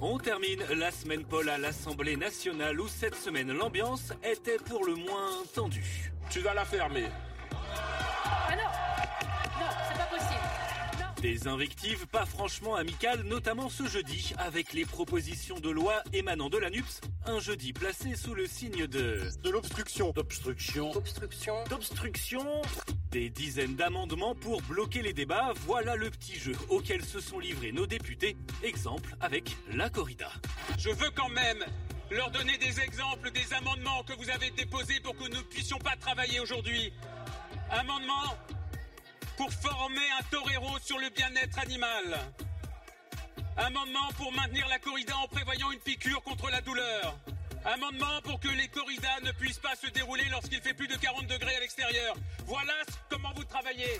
On 0.01 0.19
termine 0.19 0.63
la 0.75 0.91
semaine 0.91 1.23
Paul 1.23 1.49
à 1.49 1.57
l'Assemblée 1.57 2.15
nationale 2.15 2.79
où 2.79 2.87
cette 2.87 3.15
semaine 3.15 3.51
l'ambiance 3.51 4.13
était 4.23 4.57
pour 4.57 4.85
le 4.85 4.93
moins 4.93 5.31
tendue. 5.55 6.11
Tu 6.29 6.39
vas 6.39 6.53
la 6.53 6.65
fermer. 6.65 7.05
Ah 7.51 8.55
non 8.55 8.63
Non, 9.59 9.71
c'est 9.87 9.97
pas 9.97 10.05
possible. 10.05 11.21
Des 11.21 11.47
invectives 11.47 12.05
pas 12.05 12.27
franchement 12.27 12.75
amicales, 12.75 13.23
notamment 13.23 13.69
ce 13.69 13.87
jeudi, 13.87 14.35
avec 14.37 14.73
les 14.73 14.85
propositions 14.85 15.59
de 15.59 15.71
loi 15.71 16.03
émanant 16.13 16.49
de 16.49 16.59
la 16.59 16.69
NUPS, 16.69 17.01
un 17.25 17.39
jeudi 17.39 17.73
placé 17.73 18.15
sous 18.15 18.35
le 18.35 18.45
signe 18.45 18.85
de... 18.85 19.21
De 19.41 19.49
l'obstruction. 19.49 20.11
D'obstruction. 20.11 20.91
Obstruction. 20.91 21.55
D'obstruction 21.71 22.45
Des 23.17 23.31
dizaines 23.31 23.75
d'amendements 23.75 24.35
pour 24.35 24.61
bloquer 24.61 25.01
les 25.01 25.11
débats, 25.11 25.51
voilà 25.65 25.95
le 25.95 26.11
petit 26.11 26.37
jeu 26.37 26.55
auquel 26.69 27.03
se 27.03 27.19
sont 27.19 27.39
livrés 27.39 27.71
nos 27.71 27.87
députés, 27.87 28.37
exemple 28.61 29.15
avec 29.19 29.57
la 29.73 29.89
corrida. 29.89 30.31
Je 30.77 30.91
veux 30.91 31.09
quand 31.15 31.29
même 31.29 31.65
leur 32.11 32.29
donner 32.29 32.59
des 32.59 32.79
exemples 32.79 33.31
des 33.31 33.53
amendements 33.55 34.03
que 34.03 34.13
vous 34.13 34.29
avez 34.29 34.51
déposés 34.51 34.99
pour 34.99 35.17
que 35.17 35.23
nous 35.23 35.37
ne 35.37 35.41
puissions 35.41 35.79
pas 35.79 35.95
travailler 35.95 36.39
aujourd'hui. 36.39 36.93
Amendement 37.71 38.37
pour 39.35 39.51
former 39.51 40.07
un 40.19 40.23
torero 40.29 40.77
sur 40.79 40.99
le 40.99 41.09
bien-être 41.09 41.57
animal. 41.57 42.19
Amendement 43.57 44.09
pour 44.15 44.31
maintenir 44.31 44.67
la 44.67 44.77
corrida 44.77 45.17
en 45.17 45.27
prévoyant 45.27 45.71
une 45.71 45.79
piqûre 45.79 46.21
contre 46.21 46.51
la 46.51 46.61
douleur. 46.61 47.17
Amendement 47.67 48.21
pour 48.23 48.39
que 48.39 48.47
les 48.47 48.69
corridas 48.69 49.19
ne 49.23 49.31
puissent 49.33 49.59
pas 49.59 49.75
se 49.75 49.87
dérouler 49.87 50.23
lorsqu'il 50.31 50.61
fait 50.61 50.73
plus 50.73 50.87
de 50.87 50.95
40 50.95 51.27
degrés 51.27 51.53
à 51.53 51.59
l'extérieur. 51.59 52.15
Voilà 52.45 52.73
comment 53.09 53.33
vous 53.35 53.43
travaillez. 53.43 53.99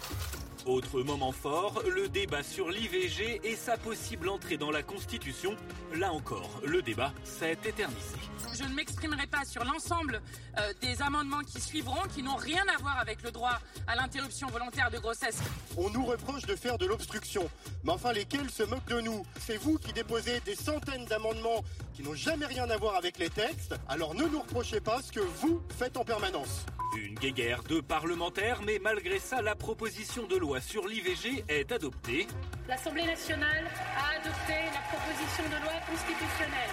Autre 0.65 1.01
moment 1.01 1.31
fort, 1.31 1.81
le 1.93 2.09
débat 2.09 2.43
sur 2.43 2.69
l'IVG 2.69 3.39
et 3.43 3.55
sa 3.55 3.77
possible 3.77 4.27
entrée 4.27 4.57
dans 4.57 4.71
la 4.71 4.83
Constitution. 4.83 5.55
Là 5.95 6.11
encore, 6.11 6.49
le 6.65 6.81
débat 6.81 7.13
s'est 7.23 7.57
éternisé. 7.63 8.17
Je 8.53 8.63
ne 8.63 8.73
m'exprimerai 8.73 9.27
pas 9.27 9.45
sur 9.45 9.63
l'ensemble 9.63 10.21
euh, 10.59 10.73
des 10.81 11.01
amendements 11.01 11.41
qui 11.41 11.61
suivront, 11.61 12.01
qui 12.13 12.23
n'ont 12.23 12.35
rien 12.35 12.63
à 12.73 12.81
voir 12.81 12.97
avec 12.99 13.21
le 13.23 13.31
droit 13.31 13.59
à 13.87 13.95
l'interruption 13.95 14.47
volontaire 14.47 14.89
de 14.89 14.97
grossesse. 14.97 15.39
On 15.77 15.89
nous 15.89 16.05
reproche 16.05 16.45
de 16.45 16.55
faire 16.55 16.77
de 16.77 16.85
l'obstruction, 16.85 17.49
mais 17.83 17.91
enfin 17.91 18.11
lesquels 18.11 18.49
se 18.49 18.63
moquent 18.63 18.89
de 18.89 19.01
nous? 19.01 19.25
C'est 19.39 19.57
vous 19.57 19.77
qui 19.77 19.93
déposez 19.93 20.39
des 20.41 20.55
centaines 20.55 21.05
d'amendements 21.05 21.63
qui 21.93 22.03
n'ont 22.03 22.15
jamais 22.15 22.45
rien 22.45 22.69
à 22.69 22.77
voir 22.77 22.95
avec 22.95 23.19
les 23.19 23.29
textes, 23.29 23.75
alors 23.87 24.15
ne 24.15 24.25
nous 24.25 24.39
reprochez 24.39 24.81
pas 24.81 25.01
ce 25.01 25.11
que 25.11 25.19
vous 25.19 25.61
faites 25.77 25.97
en 25.97 26.03
permanence. 26.03 26.65
Une 26.95 27.15
guéguerre 27.15 27.63
de 27.63 27.81
parlementaires, 27.81 28.61
mais 28.65 28.79
malgré 28.81 29.19
ça, 29.19 29.41
la 29.41 29.55
proposition 29.55 30.25
de 30.25 30.37
loi 30.37 30.61
sur 30.61 30.87
l'IVG 30.87 31.43
est 31.47 31.71
adoptée. 31.71 32.27
L'Assemblée 32.67 33.05
nationale 33.05 33.65
a 33.95 34.19
adopté 34.19 34.53
la 34.73 34.97
proposition 34.97 35.43
de 35.45 35.63
loi 35.63 35.73
constitutionnelle. 35.87 36.69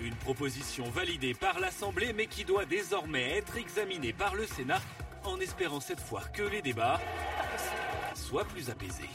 Une 0.00 0.14
proposition 0.14 0.84
validée 0.90 1.34
par 1.34 1.58
l'Assemblée, 1.58 2.12
mais 2.12 2.26
qui 2.26 2.44
doit 2.44 2.64
désormais 2.64 3.38
être 3.38 3.56
examinée 3.56 4.12
par 4.12 4.34
le 4.34 4.46
Sénat, 4.46 4.80
en 5.24 5.38
espérant 5.40 5.80
cette 5.80 6.00
fois 6.00 6.22
que 6.32 6.42
les 6.42 6.62
débats 6.62 7.00
soient 8.14 8.44
plus 8.44 8.70
apaisés. 8.70 9.10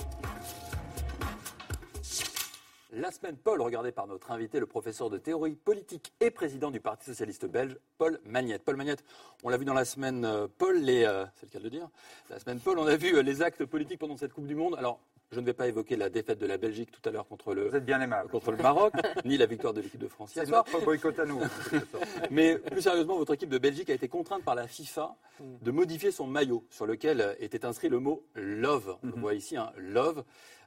La 2.96 3.10
semaine 3.10 3.38
Paul, 3.38 3.60
regardée 3.60 3.92
par 3.92 4.06
notre 4.06 4.30
invité, 4.32 4.60
le 4.60 4.68
professeur 4.68 5.10
de 5.10 5.18
théorie 5.18 5.56
politique 5.56 6.14
et 6.20 6.30
président 6.30 6.70
du 6.70 6.80
Parti 6.80 7.06
socialiste 7.06 7.48
belge, 7.48 7.76
Paul 7.98 8.20
Magnette. 8.24 8.64
Paul 8.64 8.76
Magnette, 8.76 9.04
on 9.44 9.50
l'a 9.50 9.58
vu 9.58 9.66
dans 9.66 9.74
la 9.74 9.84
semaine 9.84 10.24
euh, 10.26 10.48
Paul, 10.60 10.78
les, 10.80 11.04
euh, 11.04 11.26
c'est 11.34 11.48
le 11.48 11.52
cas 11.52 11.58
de 11.58 11.64
le 11.64 11.70
dire, 11.72 11.90
la 12.30 12.38
semaine 12.38 12.60
Paul, 12.60 12.78
on 12.78 12.86
a 12.86 12.96
vu 12.96 13.16
euh, 13.16 13.24
les 13.24 13.42
actes 13.42 13.66
politiques 13.66 13.98
pendant 13.98 14.16
cette 14.16 14.32
Coupe 14.32 14.46
du 14.46 14.54
Monde. 14.54 14.76
Alors, 14.78 15.00
je 15.32 15.40
ne 15.40 15.46
vais 15.46 15.54
pas 15.54 15.68
évoquer 15.68 15.96
la 15.96 16.10
défaite 16.10 16.38
de 16.38 16.46
la 16.46 16.60
Belgique 16.60 16.92
tout 16.92 17.02
à 17.10 17.12
l'heure 17.12 17.28
contre 17.28 17.56
le, 17.56 17.68
Vous 17.68 17.76
êtes 17.76 17.86
bien 17.86 18.00
aimable. 18.00 18.30
contre 18.30 18.52
le 18.52 18.58
Maroc, 18.58 18.94
ni 19.26 19.38
la 19.38 19.48
victoire 19.48 19.74
de 19.74 19.82
l'équipe 19.82 20.00
de 20.00 20.08
France 20.08 20.36
hier 20.36 20.46
C'est 20.46 20.52
soir. 20.52 20.64
notre 20.72 20.86
boycott 20.86 21.18
à 21.18 21.26
nous. 21.26 21.42
Mais 22.30 22.60
plus 22.60 22.84
sérieusement, 22.84 23.18
votre 23.18 23.34
équipe 23.34 23.50
de 23.50 23.58
Belgique 23.58 23.90
a 23.90 23.96
été 23.96 24.08
contrainte 24.08 24.44
par 24.44 24.54
la 24.54 24.68
FIFA 24.68 25.16
de 25.40 25.72
modifier 25.72 26.12
son 26.12 26.28
maillot 26.28 26.64
sur 26.70 26.86
lequel 26.86 27.36
était 27.40 27.66
inscrit 27.66 27.90
le 27.90 27.98
mot 27.98 28.24
love. 28.36 28.98
On 29.02 29.08
le 29.08 29.14
voit 29.14 29.34
ici, 29.34 29.58
un 29.58 29.72
love. 29.78 30.24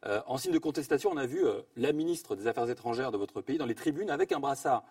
Euh, 0.07 0.21
en 0.27 0.39
signe 0.39 0.53
de 0.53 0.59
contestation, 0.59 1.11
on 1.13 1.17
a 1.17 1.27
vu 1.27 1.45
euh, 1.45 1.63
la 1.77 1.93
ministre 1.93 2.37
des 2.37 2.47
Affaires 2.47 2.71
étrangères 2.71 3.11
de 3.11 3.17
votre 3.17 3.41
pays 3.41 3.59
dans 3.59 3.67
les 3.67 3.75
tribunes 3.75 4.11
avec 4.11 4.31
un 4.31 4.39
brassard 4.39 4.85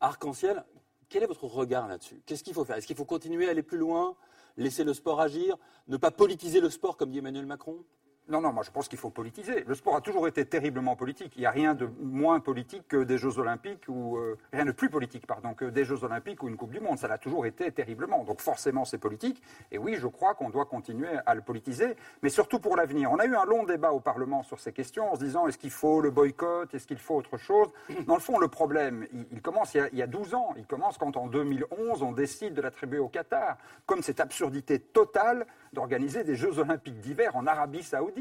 arc-en-ciel. 0.00 0.64
Quel 1.08 1.24
est 1.24 1.26
votre 1.26 1.44
regard 1.44 1.88
là-dessus? 1.88 2.22
Qu'est-ce 2.24 2.44
qu'il 2.44 2.54
faut 2.54 2.64
faire? 2.64 2.76
Est-ce 2.76 2.86
qu'il 2.86 2.96
faut 2.96 3.04
continuer 3.04 3.48
à 3.48 3.50
aller 3.50 3.64
plus 3.64 3.78
loin 3.78 4.14
Laisser 4.56 4.84
le 4.84 4.94
sport 4.94 5.20
agir 5.20 5.56
Ne 5.88 5.96
pas 5.96 6.10
politiser 6.10 6.60
le 6.60 6.70
sport, 6.70 6.96
comme 6.96 7.10
dit 7.10 7.18
Emmanuel 7.18 7.46
Macron? 7.46 7.84
Non, 8.30 8.40
non, 8.40 8.52
moi 8.52 8.62
je 8.62 8.70
pense 8.70 8.86
qu'il 8.86 8.98
faut 8.98 9.10
politiser. 9.10 9.64
Le 9.66 9.74
sport 9.74 9.96
a 9.96 10.00
toujours 10.00 10.28
été 10.28 10.44
terriblement 10.44 10.94
politique. 10.94 11.32
Il 11.34 11.40
n'y 11.40 11.46
a 11.46 11.50
rien 11.50 11.74
de 11.74 11.90
moins 12.00 12.38
politique 12.38 12.86
que 12.86 13.02
des 13.02 13.18
Jeux 13.18 13.40
Olympiques 13.40 13.88
ou 13.88 14.18
euh, 14.18 14.38
rien 14.52 14.64
de 14.64 14.70
plus 14.70 14.88
politique, 14.88 15.26
pardon, 15.26 15.52
que 15.52 15.64
des 15.64 15.84
Jeux 15.84 16.04
Olympiques 16.04 16.44
ou 16.44 16.48
une 16.48 16.56
Coupe 16.56 16.70
du 16.70 16.78
Monde. 16.78 16.96
Ça 16.96 17.08
l'a 17.08 17.18
toujours 17.18 17.44
été 17.44 17.72
terriblement. 17.72 18.22
Donc 18.22 18.40
forcément 18.40 18.84
c'est 18.84 18.98
politique. 18.98 19.42
Et 19.72 19.78
oui, 19.78 19.96
je 19.98 20.06
crois 20.06 20.34
qu'on 20.34 20.48
doit 20.48 20.66
continuer 20.66 21.08
à 21.26 21.34
le 21.34 21.40
politiser, 21.40 21.96
mais 22.22 22.28
surtout 22.28 22.60
pour 22.60 22.76
l'avenir. 22.76 23.10
On 23.10 23.18
a 23.18 23.26
eu 23.26 23.34
un 23.34 23.44
long 23.44 23.64
débat 23.64 23.90
au 23.90 23.98
Parlement 23.98 24.44
sur 24.44 24.60
ces 24.60 24.72
questions 24.72 25.12
en 25.12 25.16
se 25.16 25.24
disant 25.24 25.48
est-ce 25.48 25.58
qu'il 25.58 25.72
faut 25.72 26.00
le 26.00 26.10
boycott, 26.10 26.72
est-ce 26.72 26.86
qu'il 26.86 26.98
faut 26.98 27.16
autre 27.16 27.36
chose? 27.36 27.68
Dans 28.06 28.14
le 28.14 28.20
fond, 28.20 28.38
le 28.38 28.48
problème, 28.48 29.08
il, 29.32 29.42
commence 29.42 29.74
il 29.74 29.78
y, 29.78 29.80
a, 29.80 29.88
il 29.90 29.98
y 29.98 30.02
a 30.02 30.06
12 30.06 30.34
ans. 30.34 30.54
Il 30.56 30.66
commence 30.66 30.98
quand 30.98 31.16
en 31.16 31.26
2011 31.26 32.04
on 32.04 32.12
décide 32.12 32.54
de 32.54 32.62
l'attribuer 32.62 33.00
au 33.00 33.08
Qatar, 33.08 33.56
comme 33.86 34.02
cette 34.02 34.20
absurdité 34.20 34.78
totale 34.78 35.46
d'organiser 35.72 36.22
des 36.22 36.36
Jeux 36.36 36.58
Olympiques 36.60 37.00
d'hiver 37.00 37.34
en 37.34 37.46
Arabie 37.46 37.82
Saoudite. 37.82 38.19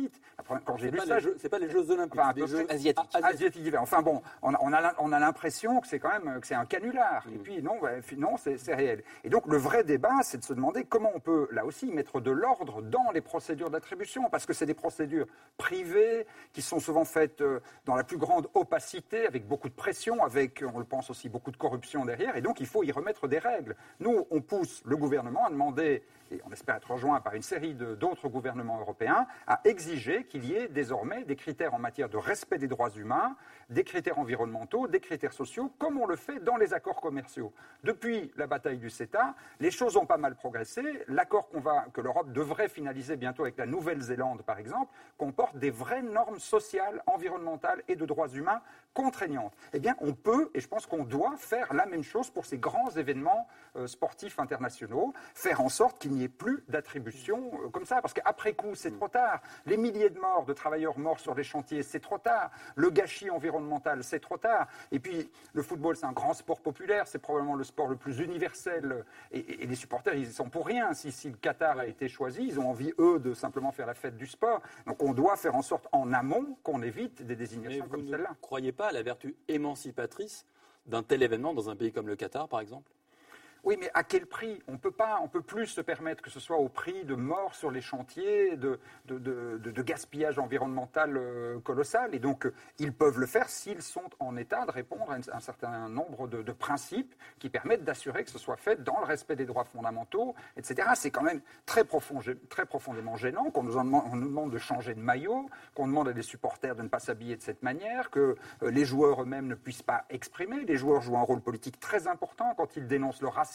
Quand 0.66 0.78
j'ai 0.78 0.86
C'est 0.88 0.92
lu 0.92 0.98
pas, 0.98 1.06
ça, 1.06 1.20
je- 1.20 1.30
c'est 1.38 1.50
pas 1.50 1.60
les 1.60 1.70
Jeux 1.70 1.92
Olympiques, 1.92 2.20
Enfin, 2.20 2.34
des 2.34 2.48
Jeux 2.48 2.66
asiatiques. 2.72 3.06
Asiatique 3.22 3.62
d'hiver. 3.64 3.82
Enfin 3.82 4.02
bon, 4.02 4.22
on 4.42 4.54
a, 4.54 4.58
on 4.62 4.74
a, 4.74 4.94
on 5.00 5.12
a 5.12 5.20
l'impression 5.20 5.80
que 5.80 5.88
c'est 5.88 6.00
quand 6.00 6.10
même 6.10 6.40
que 6.40 6.48
c'est 6.48 6.56
un 6.56 6.66
canular. 6.66 7.26
Mm. 7.28 7.34
Et 7.34 7.38
puis 7.38 7.62
non, 7.62 7.78
bah, 7.82 7.92
non, 8.18 8.36
c'est 8.38 8.74
réel. 8.74 9.04
Et 9.24 9.30
donc 9.30 9.46
le 9.48 9.58
vrai 9.58 9.84
débat, 9.84 10.22
c'est 10.24 10.38
de 10.40 10.44
se 10.44 10.54
demander 10.54 10.86
comment 10.86 11.12
on 11.14 11.20
peut 11.20 11.48
là 11.52 11.66
aussi 11.66 11.92
mettre 11.92 12.20
de 12.22 12.32
l'ordre 12.32 12.82
dans 12.82 13.12
les 13.14 13.22
procédures 13.22 13.70
d'attribution, 13.70 14.30
parce 14.30 14.46
que 14.46 14.54
c'est 14.54 14.66
des 14.66 14.74
procédures 14.74 15.28
privées 15.58 16.26
qui 16.54 16.62
sont 16.62 16.80
souvent 16.80 17.06
faites 17.06 17.42
euh, 17.42 17.60
dans 17.86 17.96
la 17.96 18.04
plus 18.04 18.18
grande 18.18 18.48
opacité, 18.54 19.28
avec 19.28 19.48
beaucoup 19.48 19.70
de 19.70 19.74
pression, 19.74 20.24
avec, 20.24 20.64
on 20.74 20.80
le 20.80 20.86
pense 20.86 21.10
aussi, 21.10 21.30
beaucoup 21.30 21.52
de 21.52 21.58
corruption 21.58 22.06
derrière. 22.06 22.36
Et 22.38 22.42
donc 22.42 22.60
il 22.60 22.66
faut 22.68 22.84
y 22.84 22.92
remettre 22.92 23.28
des 23.28 23.40
règles. 23.40 23.76
Nous, 24.00 24.26
on 24.32 24.42
pousse 24.42 24.82
le 24.86 24.96
gouvernement 24.98 25.46
à 25.46 25.50
demander 25.50 26.04
et 26.32 26.40
on 26.48 26.52
espère 26.52 26.76
être 26.76 26.92
rejoint 26.92 27.20
par 27.22 27.34
une 27.34 27.42
série 27.42 27.74
d'autres 27.74 28.30
gouvernements 28.30 28.80
européens, 28.80 29.26
à 29.48 29.62
exiger 29.64 29.79
qu'il 30.28 30.46
y 30.46 30.54
ait 30.54 30.68
désormais 30.68 31.24
des 31.24 31.36
critères 31.36 31.74
en 31.74 31.80
matière 31.80 32.10
de 32.10 32.18
respect 32.18 32.58
des 32.58 32.68
droits 32.68 32.90
humains, 32.92 33.36
des 33.70 33.84
critères 33.84 34.20
environnementaux, 34.20 34.88
des 34.88 35.00
critères 35.00 35.34
sociaux, 35.34 35.72
comme 35.78 35.98
on 36.00 36.06
le 36.06 36.16
fait 36.16 36.40
dans 36.40 36.58
les 36.58 36.74
accords 36.74 37.00
commerciaux. 37.00 37.54
Depuis 37.84 38.32
la 38.36 38.48
bataille 38.48 38.78
du 38.78 38.90
CETA, 38.90 39.36
les 39.60 39.72
choses 39.72 39.96
ont 39.96 40.06
pas 40.06 40.18
mal 40.18 40.36
progressé. 40.36 40.82
L'accord 41.08 41.50
que 41.94 42.02
l'Europe 42.02 42.32
devrait 42.32 42.70
finaliser 42.70 43.16
bientôt 43.16 43.44
avec 43.44 43.58
la 43.58 43.66
Nouvelle-Zélande, 43.66 44.42
par 44.44 44.60
exemple, 44.60 44.92
comporte 45.18 45.58
des 45.58 45.72
vraies 45.72 46.02
normes 46.02 46.40
sociales, 46.40 47.02
environnementales 47.06 47.82
et 47.88 47.96
de 47.96 48.06
droits 48.06 48.30
humains 48.30 48.62
contraignantes. 48.94 49.54
Eh 49.74 49.80
bien, 49.80 49.96
on 50.02 50.14
peut, 50.14 50.50
et 50.54 50.60
je 50.60 50.68
pense 50.68 50.86
qu'on 50.86 51.04
doit 51.04 51.36
faire 51.38 51.74
la 51.74 51.86
même 51.86 52.04
chose 52.04 52.30
pour 52.30 52.46
ces 52.46 52.58
grands 52.58 52.90
événements 52.92 53.48
euh, 53.76 53.88
sportifs 53.88 54.40
internationaux, 54.40 55.14
faire 55.34 55.62
en 55.62 55.70
sorte 55.70 56.00
qu'il 56.00 56.12
n'y 56.12 56.24
ait 56.24 56.28
plus 56.30 56.64
d'attribution 56.68 57.52
euh, 57.66 57.70
comme 57.70 57.86
ça, 57.86 58.02
parce 58.02 58.14
qu'après 58.14 58.54
coup, 58.54 58.76
c'est 58.76 58.92
trop 58.92 59.08
tard. 59.08 59.42
Les 59.66 59.78
milliers 59.78 60.10
de 60.10 60.20
morts, 60.20 60.46
de 60.46 60.54
travailleurs 60.54 60.98
morts 60.98 61.20
sur 61.20 61.36
les 61.36 61.44
chantiers, 61.44 61.84
c'est 61.84 62.00
trop 62.00 62.18
tard. 62.18 62.50
Le 62.76 62.90
gâchis 62.90 63.30
environnemental, 63.30 64.04
c'est 64.04 64.20
trop 64.20 64.38
tard. 64.38 64.68
Et 64.92 65.00
puis, 65.00 65.30
le 65.54 65.62
football, 65.62 65.96
c'est 65.96 66.06
un 66.06 66.12
grand 66.12 66.34
sport 66.34 66.60
populaire, 66.62 67.08
c'est 67.08 67.20
probablement 67.20 67.56
le 67.56 67.64
sport 67.64 67.88
le 67.88 67.96
plus 67.96 68.20
universel. 68.20 69.06
Et, 69.32 69.40
et- 69.40 69.64
et 69.64 69.68
les 69.68 69.76
supporters, 69.76 70.14
ils 70.16 70.30
y 70.30 70.34
sont 70.34 70.50
pour 70.50 70.66
rien. 70.66 70.94
Si, 70.94 71.12
si 71.12 71.30
le 71.30 71.38
Qatar 71.38 71.80
a 71.80 71.86
été 71.86 72.08
choisi, 72.08 72.44
ils 72.48 72.60
ont 72.60 72.70
envie, 72.70 72.94
eux, 73.00 73.20
de 73.20 73.34
simplement 73.34 73.72
faire 73.72 73.86
la 73.88 73.94
fête 73.94 74.18
du 74.18 74.26
sport. 74.28 74.62
Donc, 74.88 75.02
on 75.04 75.14
doit 75.14 75.36
faire 75.36 75.56
en 75.56 75.62
sorte, 75.62 75.88
en 75.92 76.12
amont, 76.14 76.58
qu'on 76.64 76.82
évite 76.82 77.22
des 77.26 77.36
désignations 77.36 77.88
comme 77.88 78.08
celle-là. 78.10 78.30
croyez 78.42 78.72
pas 78.80 78.94
la 78.94 79.04
vertu 79.04 79.36
émancipatrice 79.50 80.46
d'un 80.86 81.04
tel 81.04 81.22
événement 81.22 81.54
dans 81.54 81.70
un 81.70 81.76
pays 81.76 81.92
comme 81.92 82.08
le 82.08 82.16
Qatar, 82.16 82.48
par 82.48 82.62
exemple 82.62 82.94
Oui, 83.64 83.76
mais 83.80 83.90
à 83.94 84.04
quel 84.04 84.26
prix? 84.26 84.62
On 84.68 84.78
peut 84.78 84.92
pas, 84.92 85.20
on 85.22 85.28
peut 85.28 85.42
plus 85.42 85.68
se 85.68 85.82
permettre 85.82 86.24
que 86.24 86.30
ce 86.30 86.40
soit 86.40 86.58
au 86.58 86.70
prix 86.70 87.04
de 87.04 87.16
morts 87.16 87.56
sur 87.56 87.72
les 87.72 87.82
chantiers, 87.82 88.56
de, 88.56 88.80
gaspillage 89.82 90.40
environnemental 90.40 91.18
euh, 91.18 91.60
colossal. 91.60 92.16
Et 92.16 92.20
donc, 92.20 92.46
euh, 92.46 92.54
ils 92.78 92.94
peuvent 92.94 93.20
le 93.20 93.26
faire 93.26 93.50
s'ils 93.50 93.82
sont 93.82 94.10
en 94.20 94.38
état 94.38 94.66
de 94.66 94.72
répondre 94.72 95.12
à 95.12 95.36
un, 95.36 95.40
certain 95.40 95.90
nombre 95.90 96.28
de, 96.28 96.52
principes 96.52 97.14
qui 97.40 97.50
permettent 97.50 97.84
d'assurer 97.84 98.24
que 98.24 98.32
ce 98.32 98.40
soit 98.40 98.58
fait 98.58 98.84
dans 98.84 99.00
le 99.00 99.06
respect 99.06 99.36
des 99.36 99.46
droits 99.46 99.64
fondamentaux, 99.64 100.36
etc. 100.58 100.90
C'est 100.96 101.12
quand 101.12 101.22
même 101.22 101.42
très, 101.66 101.84
profond, 101.84 102.20
très 102.50 102.66
profondément 102.66 103.16
gênant 103.16 103.52
qu'on 103.52 103.64
nous, 103.64 103.74
demande, 103.74 104.52
de 104.52 104.58
changer 104.58 104.94
de 104.94 105.00
maillot, 105.00 105.50
qu'on 105.76 105.88
demande 105.88 106.08
à 106.10 106.14
des 106.14 106.22
supporters 106.22 106.76
de 106.76 106.82
ne 106.82 106.88
pas 106.88 107.00
s'habiller 107.00 107.36
de 107.36 107.42
cette 107.42 107.64
manière, 107.64 108.10
que 108.10 108.36
euh, 108.64 108.72
les 108.72 108.86
joueurs 108.86 109.22
eux-mêmes 109.22 109.48
ne 109.48 109.56
puissent 109.56 109.84
pas 109.84 110.06
exprimer. 110.10 110.66
Les 110.66 110.78
joueurs 110.78 111.02
jouent 111.02 111.18
un 111.18 111.24
rôle 111.24 111.42
politique 111.42 111.80
très 111.80 112.08
important 112.08 112.54
quand 112.56 112.76
ils 112.76 112.88
dénoncent 112.88 113.22
le 113.22 113.28
racisme, 113.28 113.49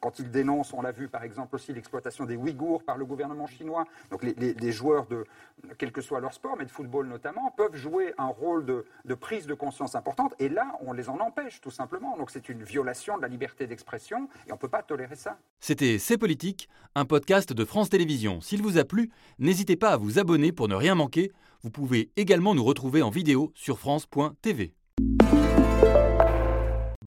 quand 0.00 0.18
ils 0.18 0.30
dénoncent, 0.30 0.72
on 0.72 0.82
l'a 0.82 0.92
vu 0.92 1.08
par 1.08 1.22
exemple 1.22 1.56
aussi, 1.56 1.72
l'exploitation 1.72 2.24
des 2.24 2.36
Ouïghours 2.36 2.82
par 2.82 2.96
le 2.96 3.04
gouvernement 3.04 3.46
chinois. 3.46 3.84
Donc 4.10 4.22
les 4.22 4.72
joueurs, 4.72 5.06
de, 5.06 5.24
quel 5.78 5.92
que 5.92 6.00
soit 6.00 6.20
leur 6.20 6.32
sport, 6.32 6.56
mais 6.58 6.64
de 6.64 6.70
football 6.70 7.06
notamment, 7.06 7.50
peuvent 7.56 7.74
jouer 7.74 8.14
un 8.18 8.26
rôle 8.26 8.64
de, 8.64 8.84
de 9.04 9.14
prise 9.14 9.46
de 9.46 9.54
conscience 9.54 9.94
importante. 9.94 10.34
Et 10.38 10.48
là, 10.48 10.76
on 10.80 10.92
les 10.92 11.08
en 11.08 11.18
empêche 11.18 11.60
tout 11.60 11.70
simplement. 11.70 12.16
Donc 12.16 12.30
c'est 12.30 12.48
une 12.48 12.62
violation 12.62 13.16
de 13.16 13.22
la 13.22 13.28
liberté 13.28 13.66
d'expression 13.66 14.28
et 14.46 14.52
on 14.52 14.56
ne 14.56 14.60
peut 14.60 14.68
pas 14.68 14.82
tolérer 14.82 15.16
ça. 15.16 15.38
C'était 15.60 15.98
C'est 15.98 16.18
Politique, 16.18 16.68
un 16.94 17.04
podcast 17.04 17.52
de 17.52 17.64
France 17.64 17.90
Télévisions. 17.90 18.40
S'il 18.40 18.62
vous 18.62 18.78
a 18.78 18.84
plu, 18.84 19.10
n'hésitez 19.38 19.76
pas 19.76 19.90
à 19.90 19.96
vous 19.96 20.18
abonner 20.18 20.52
pour 20.52 20.68
ne 20.68 20.74
rien 20.74 20.94
manquer. 20.94 21.32
Vous 21.62 21.70
pouvez 21.70 22.10
également 22.16 22.54
nous 22.54 22.64
retrouver 22.64 23.02
en 23.02 23.10
vidéo 23.10 23.52
sur 23.54 23.78
France.tv. 23.78 24.74